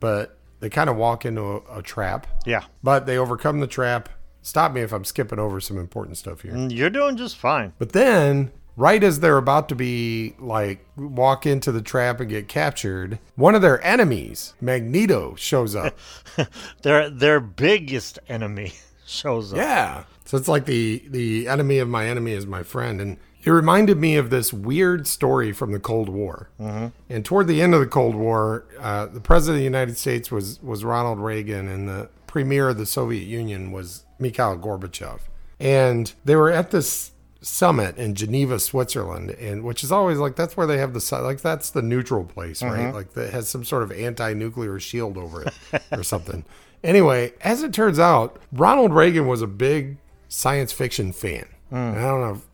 But 0.00 0.36
they 0.58 0.68
kind 0.68 0.90
of 0.90 0.96
walk 0.96 1.24
into 1.24 1.42
a, 1.42 1.78
a 1.78 1.82
trap, 1.82 2.26
Yeah. 2.44 2.64
but 2.82 3.06
they 3.06 3.16
overcome 3.16 3.60
the 3.60 3.68
trap. 3.68 4.08
Stop 4.42 4.72
me 4.72 4.80
if 4.80 4.92
I'm 4.92 5.04
skipping 5.04 5.38
over 5.38 5.60
some 5.60 5.78
important 5.78 6.16
stuff 6.16 6.40
here. 6.42 6.56
You're 6.56 6.90
doing 6.90 7.16
just 7.16 7.36
fine. 7.36 7.74
But 7.78 7.92
then, 7.92 8.50
right 8.78 9.02
as 9.02 9.18
they're 9.18 9.36
about 9.36 9.68
to 9.68 9.74
be 9.74 10.34
like 10.38 10.86
walk 10.96 11.44
into 11.44 11.72
the 11.72 11.82
trap 11.82 12.20
and 12.20 12.30
get 12.30 12.48
captured, 12.48 13.18
one 13.34 13.54
of 13.54 13.60
their 13.60 13.84
enemies, 13.84 14.54
Magneto, 14.60 15.34
shows 15.34 15.74
up. 15.74 15.98
Their 16.82 17.10
their 17.10 17.40
biggest 17.40 18.20
enemy 18.28 18.72
shows 19.06 19.52
up. 19.52 19.58
Yeah. 19.58 20.04
So 20.24 20.36
it's 20.36 20.48
like 20.48 20.64
the 20.64 21.02
the 21.08 21.48
enemy 21.48 21.78
of 21.78 21.88
my 21.88 22.06
enemy 22.06 22.32
is 22.32 22.46
my 22.46 22.62
friend, 22.62 23.00
and 23.00 23.16
it 23.42 23.50
reminded 23.50 23.98
me 23.98 24.16
of 24.16 24.30
this 24.30 24.52
weird 24.52 25.06
story 25.06 25.52
from 25.52 25.72
the 25.72 25.80
Cold 25.80 26.08
War. 26.08 26.50
Mm-hmm. 26.60 26.86
And 27.08 27.24
toward 27.24 27.48
the 27.48 27.60
end 27.60 27.74
of 27.74 27.80
the 27.80 27.86
Cold 27.86 28.14
War, 28.14 28.64
uh, 28.78 29.06
the 29.06 29.20
president 29.20 29.56
of 29.56 29.60
the 29.60 29.64
United 29.64 29.98
States 29.98 30.30
was 30.30 30.62
was 30.62 30.84
Ronald 30.84 31.18
Reagan, 31.18 31.66
and 31.66 31.88
the 31.88 32.08
premier 32.28 32.68
of 32.68 32.78
the 32.78 32.86
Soviet 32.86 33.26
Union 33.26 33.72
was 33.72 34.04
Mikhail 34.20 34.56
Gorbachev. 34.56 35.20
And 35.58 36.12
they 36.24 36.36
were 36.36 36.50
at 36.50 36.70
this 36.70 37.10
summit 37.40 37.96
in 37.96 38.14
Geneva, 38.14 38.58
Switzerland, 38.58 39.30
and 39.30 39.62
which 39.62 39.84
is 39.84 39.92
always 39.92 40.18
like 40.18 40.36
that's 40.36 40.56
where 40.56 40.66
they 40.66 40.78
have 40.78 40.92
the 40.92 41.20
like 41.22 41.40
that's 41.40 41.70
the 41.70 41.82
neutral 41.82 42.24
place, 42.24 42.62
right? 42.62 42.80
Mm-hmm. 42.80 42.96
Like 42.96 43.12
that 43.14 43.32
has 43.32 43.48
some 43.48 43.64
sort 43.64 43.82
of 43.82 43.92
anti-nuclear 43.92 44.80
shield 44.80 45.16
over 45.16 45.44
it 45.44 45.54
or 45.92 46.02
something. 46.02 46.44
Anyway, 46.84 47.32
as 47.40 47.64
it 47.64 47.72
turns 47.72 47.98
out, 47.98 48.38
Ronald 48.52 48.94
Reagan 48.94 49.26
was 49.26 49.42
a 49.42 49.48
big 49.48 49.96
science 50.28 50.72
fiction 50.72 51.12
fan. 51.12 51.46
Mm. 51.72 51.94
And 51.94 51.98
I 51.98 52.02
don't 52.02 52.20
know 52.20 52.32
if 52.34 52.46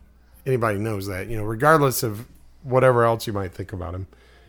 anybody 0.46 0.78
knows 0.78 1.06
that. 1.08 1.28
You 1.28 1.36
know, 1.36 1.44
regardless 1.44 2.02
of 2.02 2.26
whatever 2.62 3.04
else 3.04 3.26
you 3.26 3.32
might 3.32 3.52
think 3.52 3.72
about 3.72 3.94
him, 3.94 4.06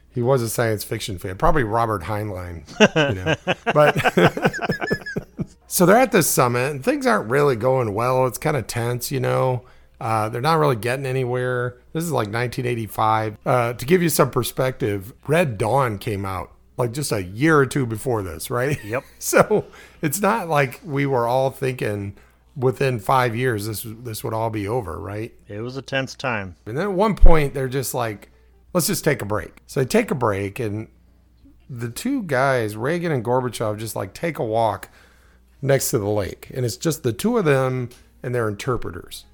he 0.10 0.22
was 0.22 0.42
a 0.42 0.50
science 0.50 0.84
fiction 0.84 1.18
fan. 1.18 1.38
Probably 1.38 1.64
Robert 1.64 2.04
Heinlein, 2.04 2.64
you 3.10 3.16
know. 3.16 3.36
but 3.74 5.58
so 5.68 5.86
they're 5.86 5.98
at 5.98 6.14
this 6.14 6.30
summit, 6.30 6.72
and 6.72 6.84
things 6.84 7.06
aren't 7.06 7.30
really 7.30 7.58
going 7.58 7.94
well. 7.94 8.26
It's 8.26 8.38
kind 8.38 8.56
of 8.56 8.68
tense, 8.68 9.12
you 9.12 9.20
know. 9.20 9.66
Uh, 10.00 10.30
they're 10.30 10.42
not 10.42 10.60
really 10.60 10.76
getting 10.76 11.06
anywhere. 11.06 11.78
This 11.94 12.04
is 12.04 12.12
like 12.12 12.28
1985. 12.28 13.38
Uh, 13.46 13.74
to 13.74 13.86
give 13.86 14.02
you 14.02 14.10
some 14.10 14.30
perspective, 14.30 15.14
Red 15.28 15.58
Dawn 15.58 15.98
came 15.98 16.26
out 16.26 16.52
like 16.78 16.92
just 16.92 17.12
a 17.12 17.24
year 17.24 17.58
or 17.58 17.66
two 17.66 17.86
before 17.86 18.22
this, 18.22 18.50
right? 18.50 18.84
Yep. 18.84 19.04
So 19.20 19.66
it's 20.02 20.22
not 20.22 20.50
like 20.50 20.82
we 20.84 21.06
were 21.06 21.28
all 21.28 21.50
thinking 21.50 22.16
within 22.56 23.00
five 23.00 23.36
years 23.36 23.68
this 23.68 23.86
this 23.86 24.24
would 24.24 24.34
all 24.34 24.50
be 24.50 24.68
over, 24.68 25.00
right? 25.00 25.34
It 25.48 25.62
was 25.62 25.78
a 25.78 25.82
tense 25.82 26.16
time. 26.16 26.56
And 26.66 26.78
then 26.78 26.86
at 26.86 26.94
one 26.94 27.16
point 27.16 27.54
they're 27.54 27.68
just 27.68 27.94
like, 27.94 28.30
let's 28.74 28.88
just 28.88 29.04
take 29.04 29.22
a 29.22 29.26
break. 29.26 29.62
So 29.68 29.80
they 29.80 29.86
take 29.86 30.12
a 30.12 30.16
break, 30.16 30.60
and 30.60 30.88
the 31.70 31.90
two 31.90 32.24
guys, 32.24 32.76
Reagan 32.78 33.12
and 33.12 33.24
Gorbachev, 33.24 33.78
just 33.80 33.96
like 33.96 34.14
take 34.14 34.38
a 34.38 34.44
walk 34.44 34.90
next 35.62 35.90
to 35.92 35.98
the 35.98 36.10
lake, 36.10 36.52
and 36.54 36.66
it's 36.66 36.78
just 36.78 37.04
the 37.04 37.14
two 37.14 37.38
of 37.38 37.46
them 37.46 37.90
and 38.22 38.36
their 38.36 38.48
interpreters. 38.48 39.26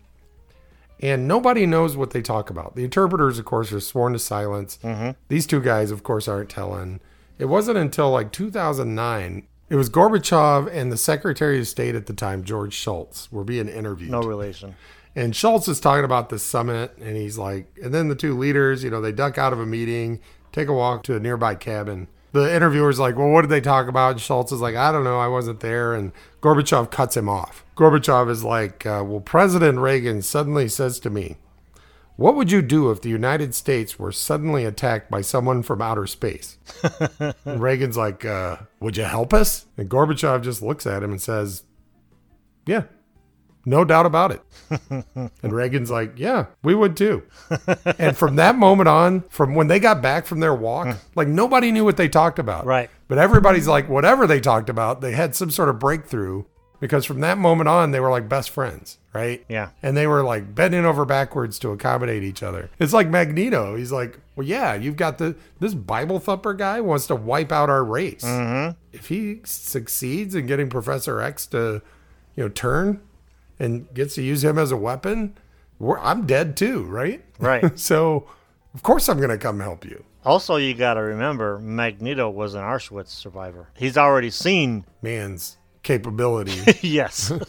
And 1.02 1.28
nobody 1.28 1.66
knows 1.66 1.98
what 1.98 2.12
they 2.12 2.22
talk 2.22 2.50
about. 2.50 2.76
The 2.76 2.84
interpreters, 2.84 3.40
of 3.40 3.46
course, 3.46 3.72
are 3.74 3.80
sworn 3.80 4.14
to 4.14 4.20
silence. 4.20 4.78
Mm-hmm. 4.84 5.12
These 5.30 5.48
two 5.48 5.60
guys, 5.60 5.90
of 5.90 6.04
course, 6.04 6.28
aren't 6.28 6.50
telling. 6.50 7.00
It 7.40 7.46
wasn't 7.46 7.78
until 7.78 8.12
like 8.12 8.32
2009. 8.32 9.48
It 9.70 9.76
was 9.76 9.90
Gorbachev 9.90 10.70
and 10.72 10.92
the 10.92 10.98
Secretary 10.98 11.60
of 11.60 11.68
State 11.68 11.96
at 11.96 12.06
the 12.06 12.14
time, 12.14 12.44
George 12.44 12.74
Shultz, 12.74 13.32
were 13.32 13.44
being 13.44 13.68
interviewed. 13.68 14.12
No 14.12 14.22
relation. 14.22 14.76
And 15.16 15.36
Shultz 15.36 15.68
is 15.68 15.80
talking 15.80 16.06
about 16.06 16.30
this 16.30 16.44
summit, 16.44 16.96
and 17.02 17.18
he's 17.18 17.38
like, 17.38 17.68
and 17.82 17.94
then 17.94 18.08
the 18.08 18.16
two 18.16 18.38
leaders, 18.38 18.84
you 18.84 18.90
know, 18.90 19.02
they 19.02 19.12
duck 19.12 19.38
out 19.38 19.54
of 19.54 19.60
a 19.60 19.66
meeting, 19.66 20.20
take 20.52 20.68
a 20.68 20.74
walk 20.74 21.04
to 21.04 21.16
a 21.16 21.20
nearby 21.20 21.56
cabin. 21.56 22.08
The 22.34 22.54
interviewer's 22.54 23.00
like, 23.00 23.18
well, 23.18 23.30
what 23.30 23.42
did 23.42 23.50
they 23.50 23.62
talk 23.62 23.88
about? 23.88 24.14
And 24.14 24.22
Shultz 24.22 24.52
is 24.52 24.62
like, 24.62 24.76
I 24.76 24.92
don't 24.92 25.04
know, 25.04 25.20
I 25.20 25.28
wasn't 25.28 25.60
there. 25.60 25.94
And 25.94 26.14
Gorbachev 26.42 26.90
cuts 26.90 27.18
him 27.18 27.28
off. 27.28 27.66
Gorbachev 27.76 28.30
is 28.30 28.44
like, 28.44 28.86
uh, 28.86 29.04
well, 29.06 29.20
President 29.20 29.80
Reagan 29.80 30.22
suddenly 30.22 30.70
says 30.70 31.00
to 31.02 31.10
me, 31.10 31.38
What 32.16 32.36
would 32.36 32.52
you 32.52 32.62
do 32.62 32.90
if 32.90 33.02
the 33.02 33.10
United 33.10 33.54
States 33.54 34.00
were 34.00 34.14
suddenly 34.14 34.64
attacked 34.64 35.12
by 35.12 35.22
someone 35.22 35.62
from 35.62 35.82
outer 35.82 36.08
space? 36.08 36.58
Reagan's 37.46 37.98
like, 37.98 38.24
uh, 38.24 38.58
Would 38.80 38.96
you 38.96 39.04
help 39.04 39.34
us? 39.34 39.66
And 39.76 39.90
Gorbachev 39.90 40.42
just 40.42 40.62
looks 40.62 40.88
at 40.88 41.04
him 41.04 41.12
and 41.12 41.22
says, 41.22 41.64
Yeah, 42.66 42.84
no 43.66 43.86
doubt 43.86 44.06
about 44.06 44.32
it. 44.32 44.42
and 45.44 45.54
Reagan's 45.54 45.92
like, 45.92 46.18
Yeah, 46.18 46.48
we 46.64 46.74
would 46.76 46.96
too. 46.98 47.24
and 47.98 48.16
from 48.18 48.36
that 48.38 48.56
moment 48.56 48.90
on, 48.90 49.22
from 49.30 49.56
when 49.56 49.68
they 49.68 49.80
got 49.80 50.02
back 50.02 50.26
from 50.26 50.40
their 50.40 50.54
walk, 50.56 50.98
like 51.16 51.28
nobody 51.28 51.72
knew 51.72 51.86
what 51.86 51.98
they 51.98 52.10
talked 52.10 52.40
about. 52.40 52.66
Right. 52.66 52.90
But 53.08 53.18
everybody's 53.18 53.68
like, 53.68 53.90
whatever 53.90 54.26
they 54.28 54.40
talked 54.40 54.70
about, 54.70 55.02
they 55.02 55.12
had 55.12 55.36
some 55.36 55.52
sort 55.52 55.70
of 55.70 55.80
breakthrough 55.80 56.46
because 56.80 57.06
from 57.06 57.20
that 57.20 57.38
moment 57.38 57.70
on, 57.70 57.92
they 57.92 58.00
were 58.00 58.10
like 58.10 58.28
best 58.28 58.50
friends, 58.50 58.98
right? 59.14 59.46
Yeah. 59.48 59.70
And 59.84 59.96
they 59.96 60.08
were 60.08 60.24
like 60.24 60.56
bending 60.56 60.84
over 60.84 61.06
backwards 61.06 61.60
to 61.60 61.70
accommodate 61.70 62.24
each 62.24 62.42
other. 62.42 62.72
It's 62.80 62.92
like 62.94 63.08
Magneto. 63.08 63.76
He's 63.76 63.92
like, 63.92 64.18
well, 64.36 64.48
yeah, 64.48 64.74
you've 64.74 64.96
got 64.96 65.20
the 65.20 65.36
this 65.60 65.76
Bible 65.76 66.20
thumper 66.20 66.56
guy 66.56 66.82
wants 66.82 67.06
to 67.08 67.16
wipe 67.16 67.52
out 67.52 67.70
our 67.70 67.84
race. 67.84 68.24
Mm-hmm. 68.24 68.78
If 68.94 69.08
he 69.10 69.42
succeeds 69.44 70.34
in 70.34 70.48
getting 70.48 70.70
Professor 70.70 71.22
X 71.22 71.46
to, 71.48 71.84
you 72.36 72.44
know, 72.44 72.50
turn 72.50 73.02
and 73.60 73.92
gets 73.94 74.16
to 74.16 74.22
use 74.22 74.44
him 74.44 74.58
as 74.58 74.72
a 74.72 74.78
weapon, 74.78 75.38
we're, 75.80 76.00
I'm 76.00 76.26
dead 76.26 76.58
too, 76.58 76.84
right? 76.84 77.24
Right. 77.40 77.78
so, 77.80 78.28
of 78.74 78.84
course, 78.84 79.10
I'm 79.10 79.20
gonna 79.20 79.38
come 79.38 79.60
help 79.60 79.86
you. 79.86 80.04
Also, 80.24 80.58
you 80.58 80.76
got 80.76 80.94
to 80.96 81.02
remember, 81.02 81.58
Magneto 81.58 82.30
was 82.30 82.54
an 82.54 82.62
Auschwitz 82.62 83.08
survivor. 83.08 83.70
He's 83.76 83.98
already 83.98 84.30
seen. 84.30 84.86
Man's 85.02 85.58
capability. 85.84 86.62
yes. 86.88 87.32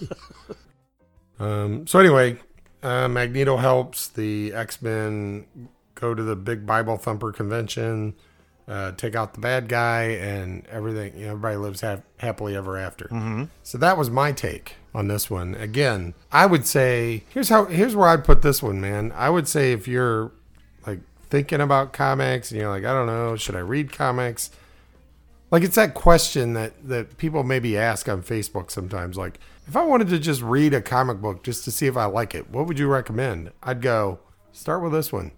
Um, 1.39 1.89
so 1.89 1.99
anyway, 1.99 2.39
uh, 2.85 3.09
Magneto 3.09 3.57
helps 3.57 4.07
the 4.07 4.53
X 4.53 4.81
Men 4.81 5.45
go 5.97 6.15
to 6.15 6.23
the 6.23 6.37
big 6.37 6.65
Bible 6.65 6.97
thumper 6.97 7.33
convention, 7.33 8.15
uh, 8.69 8.93
take 8.93 9.17
out 9.17 9.35
the 9.35 9.41
bad 9.41 9.67
guy, 9.69 10.03
and 10.03 10.65
everything. 10.69 11.17
You 11.17 11.23
know, 11.25 11.31
everybody 11.33 11.57
lives 11.57 11.81
hap- 11.81 12.05
happily 12.19 12.55
ever 12.55 12.79
after. 12.79 13.07
Mm-hmm. 13.07 13.45
So 13.65 13.77
that 13.79 13.99
was 13.99 14.09
my 14.09 14.31
take 14.31 14.77
on 14.95 15.09
this 15.09 15.31
one. 15.31 15.55
Again, 15.55 16.15
I 16.31 16.47
would 16.47 16.67
say 16.67 17.25
here's 17.31 17.49
how 17.49 17.67
here's 17.67 17.97
where 17.97 18.09
I'd 18.09 18.25
put 18.25 18.43
this 18.43 18.63
one, 18.63 18.81
man. 18.81 19.13
I 19.15 19.31
would 19.31 19.49
say 19.49 19.73
if 19.73 19.89
you're 19.89 20.33
like 20.87 21.01
thinking 21.29 21.61
about 21.61 21.93
comics 21.93 22.51
and 22.51 22.61
you're 22.61 22.71
like, 22.71 22.85
I 22.85 22.93
don't 22.93 23.07
know, 23.07 23.37
should 23.37 23.57
I 23.57 23.61
read 23.61 23.93
comics? 23.93 24.51
Like 25.51 25.63
it's 25.63 25.77
that 25.77 25.95
question 25.95 26.55
that 26.55 26.73
that 26.89 27.19
people 27.19 27.43
maybe 27.43 27.77
ask 27.77 28.09
on 28.09 28.23
Facebook 28.23 28.71
sometimes. 28.71 29.17
Like, 29.17 29.39
if 29.67 29.77
I 29.77 29.85
wanted 29.85 30.09
to 30.09 30.19
just 30.19 30.43
read 30.43 30.75
a 30.75 30.81
comic 30.81 31.21
book 31.21 31.43
just 31.43 31.65
to 31.65 31.71
see 31.71 31.87
if 31.87 31.97
I 31.97 32.07
like 32.07 32.35
it, 32.35 32.51
what 32.51 32.67
would 32.67 32.79
you 32.79 32.89
recommend? 32.89 33.53
I'd 33.63 33.83
go 33.83 34.21
start 34.53 34.83
with 34.83 34.93
this 34.93 35.13
one. 35.13 35.33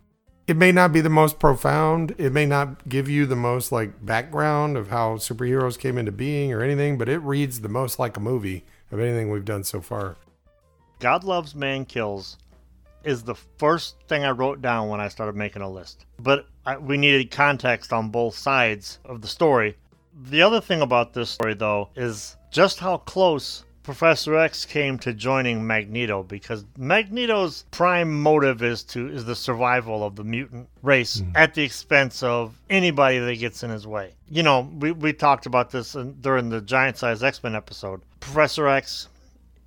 It 0.47 0.59
may 0.59 0.73
not 0.73 0.93
be 0.93 1.01
the 1.01 1.09
most 1.09 1.39
profound. 1.39 2.15
It 2.19 2.31
may 2.31 2.45
not 2.45 2.87
give 2.87 3.09
you 3.09 3.25
the 3.25 3.37
most 3.37 3.73
like 3.73 4.05
background 4.05 4.77
of 4.77 4.89
how 4.89 5.17
superheroes 5.17 5.79
came 5.79 5.97
into 5.97 6.13
being 6.13 6.53
or 6.53 6.63
anything, 6.63 6.99
but 6.99 7.09
it 7.09 7.19
reads 7.21 7.61
the 7.61 7.69
most 7.69 7.99
like 7.99 8.17
a 8.17 8.21
movie 8.21 8.65
of 8.95 9.01
anything 9.01 9.31
we've 9.31 9.45
done 9.45 9.65
so 9.65 9.81
far. 9.81 10.17
God 11.01 11.25
Loves 11.25 11.55
Man 11.55 11.85
Kills 11.85 12.39
is 13.03 13.23
the 13.23 13.35
first 13.35 13.97
thing 14.09 14.25
I 14.25 14.31
wrote 14.31 14.63
down 14.63 14.89
when 14.89 15.01
I 15.01 15.09
started 15.09 15.37
making 15.37 15.63
a 15.63 15.71
list. 15.71 16.07
But 16.19 16.47
I, 16.65 16.79
we 16.79 16.97
needed 16.97 17.31
context 17.31 17.93
on 17.93 18.09
both 18.09 18.37
sides 18.37 19.01
of 19.05 19.21
the 19.21 19.29
story. 19.29 19.77
The 20.31 20.43
other 20.43 20.61
thing 20.61 20.81
about 20.81 21.13
this 21.13 21.29
story, 21.29 21.55
though, 21.55 21.91
is 21.97 22.37
just 22.51 22.79
how 22.79 22.99
close 22.99 23.65
Professor 23.85 24.35
X 24.37 24.65
came 24.65 24.99
to 25.01 25.13
joining 25.13 25.67
Magneto 25.67 26.23
because 26.23 26.65
Magneto's 26.79 27.67
prime 27.71 28.21
motive 28.21 28.63
is 28.63 28.83
to 28.85 29.09
is 29.09 29.27
the 29.27 29.37
survival 29.37 30.05
of 30.05 30.17
the 30.17 30.25
mutant 30.25 30.69
race 30.83 31.21
hmm. 31.21 31.31
at 31.35 31.53
the 31.53 31.63
expense 31.63 32.23
of 32.23 32.59
anybody 32.71 33.19
that 33.19 33.39
gets 33.39 33.63
in 33.63 33.71
his 33.71 33.87
way. 33.87 34.15
You 34.29 34.43
know, 34.43 34.69
we, 34.79 34.91
we 34.91 35.13
talked 35.13 35.45
about 35.45 35.71
this 35.71 35.95
in, 35.95 36.15
during 36.23 36.49
the 36.49 36.63
Giant 36.63 36.97
Size 36.97 37.23
X 37.23 37.43
Men 37.43 37.55
episode. 37.55 38.01
Professor 38.21 38.67
X 38.67 39.09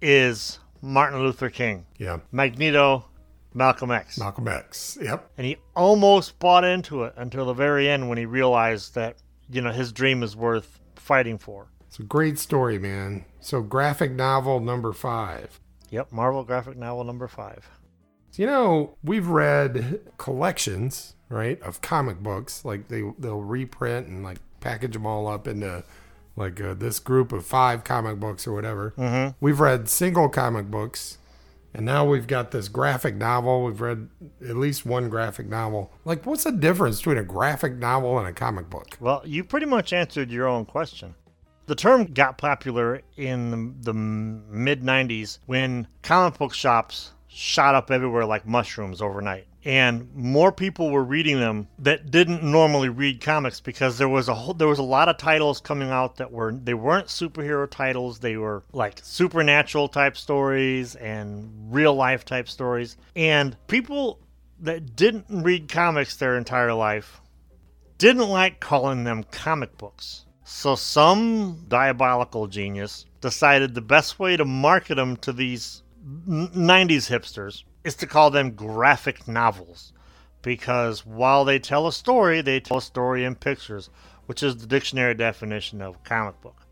is 0.01 0.57
Martin 0.81 1.19
Luther 1.19 1.51
King. 1.51 1.85
Yeah. 1.99 2.17
Magneto, 2.31 3.05
Malcolm 3.53 3.91
X. 3.91 4.17
Malcolm 4.17 4.47
X. 4.47 4.97
Yep. 4.99 5.29
And 5.37 5.45
he 5.45 5.57
almost 5.75 6.39
bought 6.39 6.63
into 6.63 7.03
it 7.03 7.13
until 7.17 7.45
the 7.45 7.53
very 7.53 7.87
end 7.87 8.09
when 8.09 8.17
he 8.17 8.25
realized 8.25 8.95
that, 8.95 9.17
you 9.47 9.61
know, 9.61 9.71
his 9.71 9.91
dream 9.91 10.23
is 10.23 10.35
worth 10.35 10.79
fighting 10.95 11.37
for. 11.37 11.67
It's 11.87 11.99
a 11.99 12.03
great 12.03 12.39
story, 12.39 12.79
man. 12.79 13.25
So 13.47 13.61
graphic 13.61 14.11
novel 14.11 14.59
number 14.59 14.91
five. 14.91 15.61
Yep, 15.89 16.11
Marvel 16.11 16.43
graphic 16.43 16.75
novel 16.75 17.05
number 17.05 17.29
five. 17.29 17.69
You 18.33 18.45
know, 18.45 18.97
we've 19.01 19.29
read 19.29 20.01
collections, 20.17 21.15
right, 21.29 21.57
of 21.61 21.79
comic 21.79 22.19
books. 22.19 22.65
Like 22.65 22.89
they 22.89 23.03
they'll 23.17 23.39
reprint 23.39 24.07
and 24.07 24.21
like 24.21 24.39
package 24.59 24.91
them 24.91 25.05
all 25.05 25.29
up 25.29 25.47
into 25.47 25.85
like 26.35 26.59
uh, 26.59 26.73
this 26.73 26.99
group 26.99 27.31
of 27.31 27.45
five 27.45 27.85
comic 27.85 28.19
books 28.19 28.45
or 28.45 28.51
whatever. 28.51 28.93
Mm-hmm. 28.97 29.37
We've 29.39 29.61
read 29.61 29.87
single 29.87 30.27
comic 30.27 30.69
books, 30.69 31.17
and 31.73 31.85
now 31.85 32.03
we've 32.03 32.27
got 32.27 32.51
this 32.51 32.67
graphic 32.67 33.15
novel. 33.15 33.63
We've 33.63 33.79
read 33.79 34.09
at 34.45 34.57
least 34.57 34.85
one 34.85 35.07
graphic 35.07 35.47
novel. 35.47 35.93
Like, 36.03 36.25
what's 36.25 36.43
the 36.43 36.51
difference 36.51 36.97
between 36.97 37.17
a 37.17 37.23
graphic 37.23 37.77
novel 37.77 38.19
and 38.19 38.27
a 38.27 38.33
comic 38.33 38.69
book? 38.69 38.97
Well, 38.99 39.21
you 39.23 39.45
pretty 39.45 39.67
much 39.67 39.93
answered 39.93 40.31
your 40.31 40.47
own 40.47 40.65
question. 40.65 41.15
The 41.67 41.75
term 41.75 42.05
got 42.05 42.37
popular 42.37 43.01
in 43.17 43.75
the, 43.81 43.93
mid 43.93 44.81
90s 44.81 45.39
when 45.45 45.87
comic 46.01 46.39
book 46.39 46.53
shops 46.53 47.11
shot 47.27 47.75
up 47.75 47.91
everywhere 47.91 48.25
like 48.25 48.47
mushrooms 48.47 49.01
overnight. 49.01 49.47
And 49.65 50.15
more 50.15 50.53
people 50.53 50.91
were 50.91 51.03
reading 51.03 51.41
them 51.41 51.67
that 51.79 52.09
didn't 52.09 52.41
normally 52.41 52.87
read 52.87 53.19
comics 53.19 53.59
because 53.59 53.97
there 53.97 54.07
was 54.07 54.29
a 54.29 54.33
whole, 54.33 54.53
there 54.53 54.69
was 54.69 54.79
a 54.79 54.83
lot 54.83 55.09
of 55.09 55.17
titles 55.17 55.59
coming 55.59 55.89
out 55.89 56.15
that 56.15 56.31
were 56.31 56.53
they 56.53 56.73
weren't 56.73 57.07
superhero 57.07 57.69
titles, 57.69 58.19
they 58.19 58.37
were 58.37 58.63
like 58.71 59.01
supernatural 59.03 59.89
type 59.89 60.15
stories 60.15 60.95
and 60.95 61.51
real 61.69 61.93
life 61.93 62.23
type 62.23 62.47
stories. 62.47 62.95
And 63.13 63.57
people 63.67 64.19
that 64.61 64.95
didn't 64.95 65.25
read 65.29 65.67
comics 65.67 66.15
their 66.15 66.37
entire 66.37 66.73
life 66.73 67.19
didn't 67.97 68.29
like 68.29 68.61
calling 68.61 69.03
them 69.03 69.25
comic 69.31 69.77
books. 69.77 70.26
So 70.49 70.75
some 70.75 71.65
diabolical 71.67 72.47
genius 72.47 73.05
decided 73.19 73.75
the 73.75 73.81
best 73.81 74.17
way 74.17 74.37
to 74.37 74.45
market 74.45 74.95
them 74.95 75.17
to 75.17 75.33
these 75.33 75.83
90s 76.07 77.09
hipsters 77.09 77.63
is 77.83 77.95
to 77.97 78.07
call 78.07 78.31
them 78.31 78.51
graphic 78.51 79.27
novels. 79.27 79.91
Because 80.41 81.05
while 81.05 81.43
they 81.43 81.59
tell 81.59 81.85
a 81.85 81.91
story, 81.91 82.39
they 82.39 82.61
tell 82.61 82.77
a 82.77 82.81
story 82.81 83.25
in 83.25 83.35
pictures, 83.35 83.89
which 84.27 84.41
is 84.41 84.55
the 84.55 84.65
dictionary 84.65 85.13
definition 85.13 85.81
of 85.81 86.01
comic 86.05 86.39
book. 86.39 86.65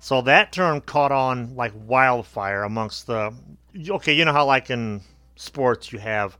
So 0.00 0.20
that 0.20 0.52
term 0.52 0.82
caught 0.82 1.10
on 1.10 1.56
like 1.56 1.72
wildfire 1.74 2.62
amongst 2.62 3.06
the. 3.06 3.34
Okay, 3.88 4.12
you 4.12 4.26
know 4.26 4.34
how, 4.34 4.44
like 4.44 4.68
in 4.68 5.00
sports, 5.36 5.94
you 5.94 5.98
have 5.98 6.36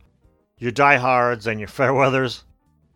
your 0.59 0.70
diehards 0.70 1.47
and 1.47 1.59
your 1.59 1.70
fairweathers? 1.70 2.42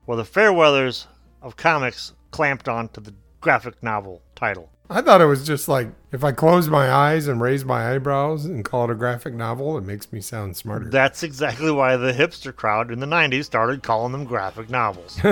Well, 0.07 0.19
the 0.19 0.25
fairweathers 0.25 1.07
of 1.41 1.57
comics 1.57 2.13
clamped 2.31 2.69
on 2.69 2.91
to 2.91 3.01
the 3.01 3.15
graphic 3.41 3.83
novel 3.83 4.23
title. 4.35 4.71
I 4.91 5.03
thought 5.03 5.21
it 5.21 5.27
was 5.27 5.47
just 5.47 5.69
like 5.69 5.89
if 6.13 6.25
I 6.25 6.33
close 6.33 6.69
my 6.69 6.91
eyes 6.91 7.29
and 7.29 7.43
raise 7.43 7.65
my 7.65 7.95
eyebrows 7.95 8.47
and 8.47 8.65
call 8.65 8.85
it 8.85 8.91
a 8.91 8.95
graphic 8.95 9.35
novel, 9.35 9.77
it 9.77 9.85
makes 9.85 10.11
me 10.13 10.23
sound 10.23 10.57
smarter. 10.57 10.89
That's 10.89 11.23
exactly 11.23 11.71
why 11.71 11.97
the 11.99 12.13
hipster 12.13 12.57
crowd 12.57 12.91
in 12.91 13.01
the 13.01 13.07
90s 13.07 13.45
started 13.45 13.83
calling 13.83 14.13
them 14.13 14.25
graphic 14.25 14.71
novels. 14.71 15.21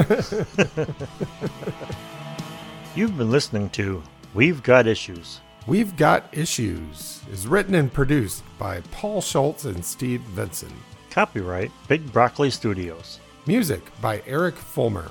You've 2.94 3.16
been 3.16 3.30
listening 3.30 3.70
to 3.70 4.02
We've 4.34 4.62
Got 4.62 4.86
Issues. 4.86 5.40
We've 5.66 5.96
Got 5.96 6.24
Issues 6.32 7.22
is 7.32 7.46
written 7.46 7.74
and 7.74 7.92
produced 7.92 8.44
by 8.58 8.82
Paul 8.92 9.22
Schultz 9.22 9.64
and 9.64 9.82
Steve 9.84 10.20
Vinson. 10.20 10.72
Copyright 11.10 11.72
Big 11.88 12.12
Broccoli 12.12 12.50
Studios. 12.50 13.20
Music 13.46 13.82
by 14.02 14.22
Eric 14.26 14.54
Fulmer. 14.54 15.10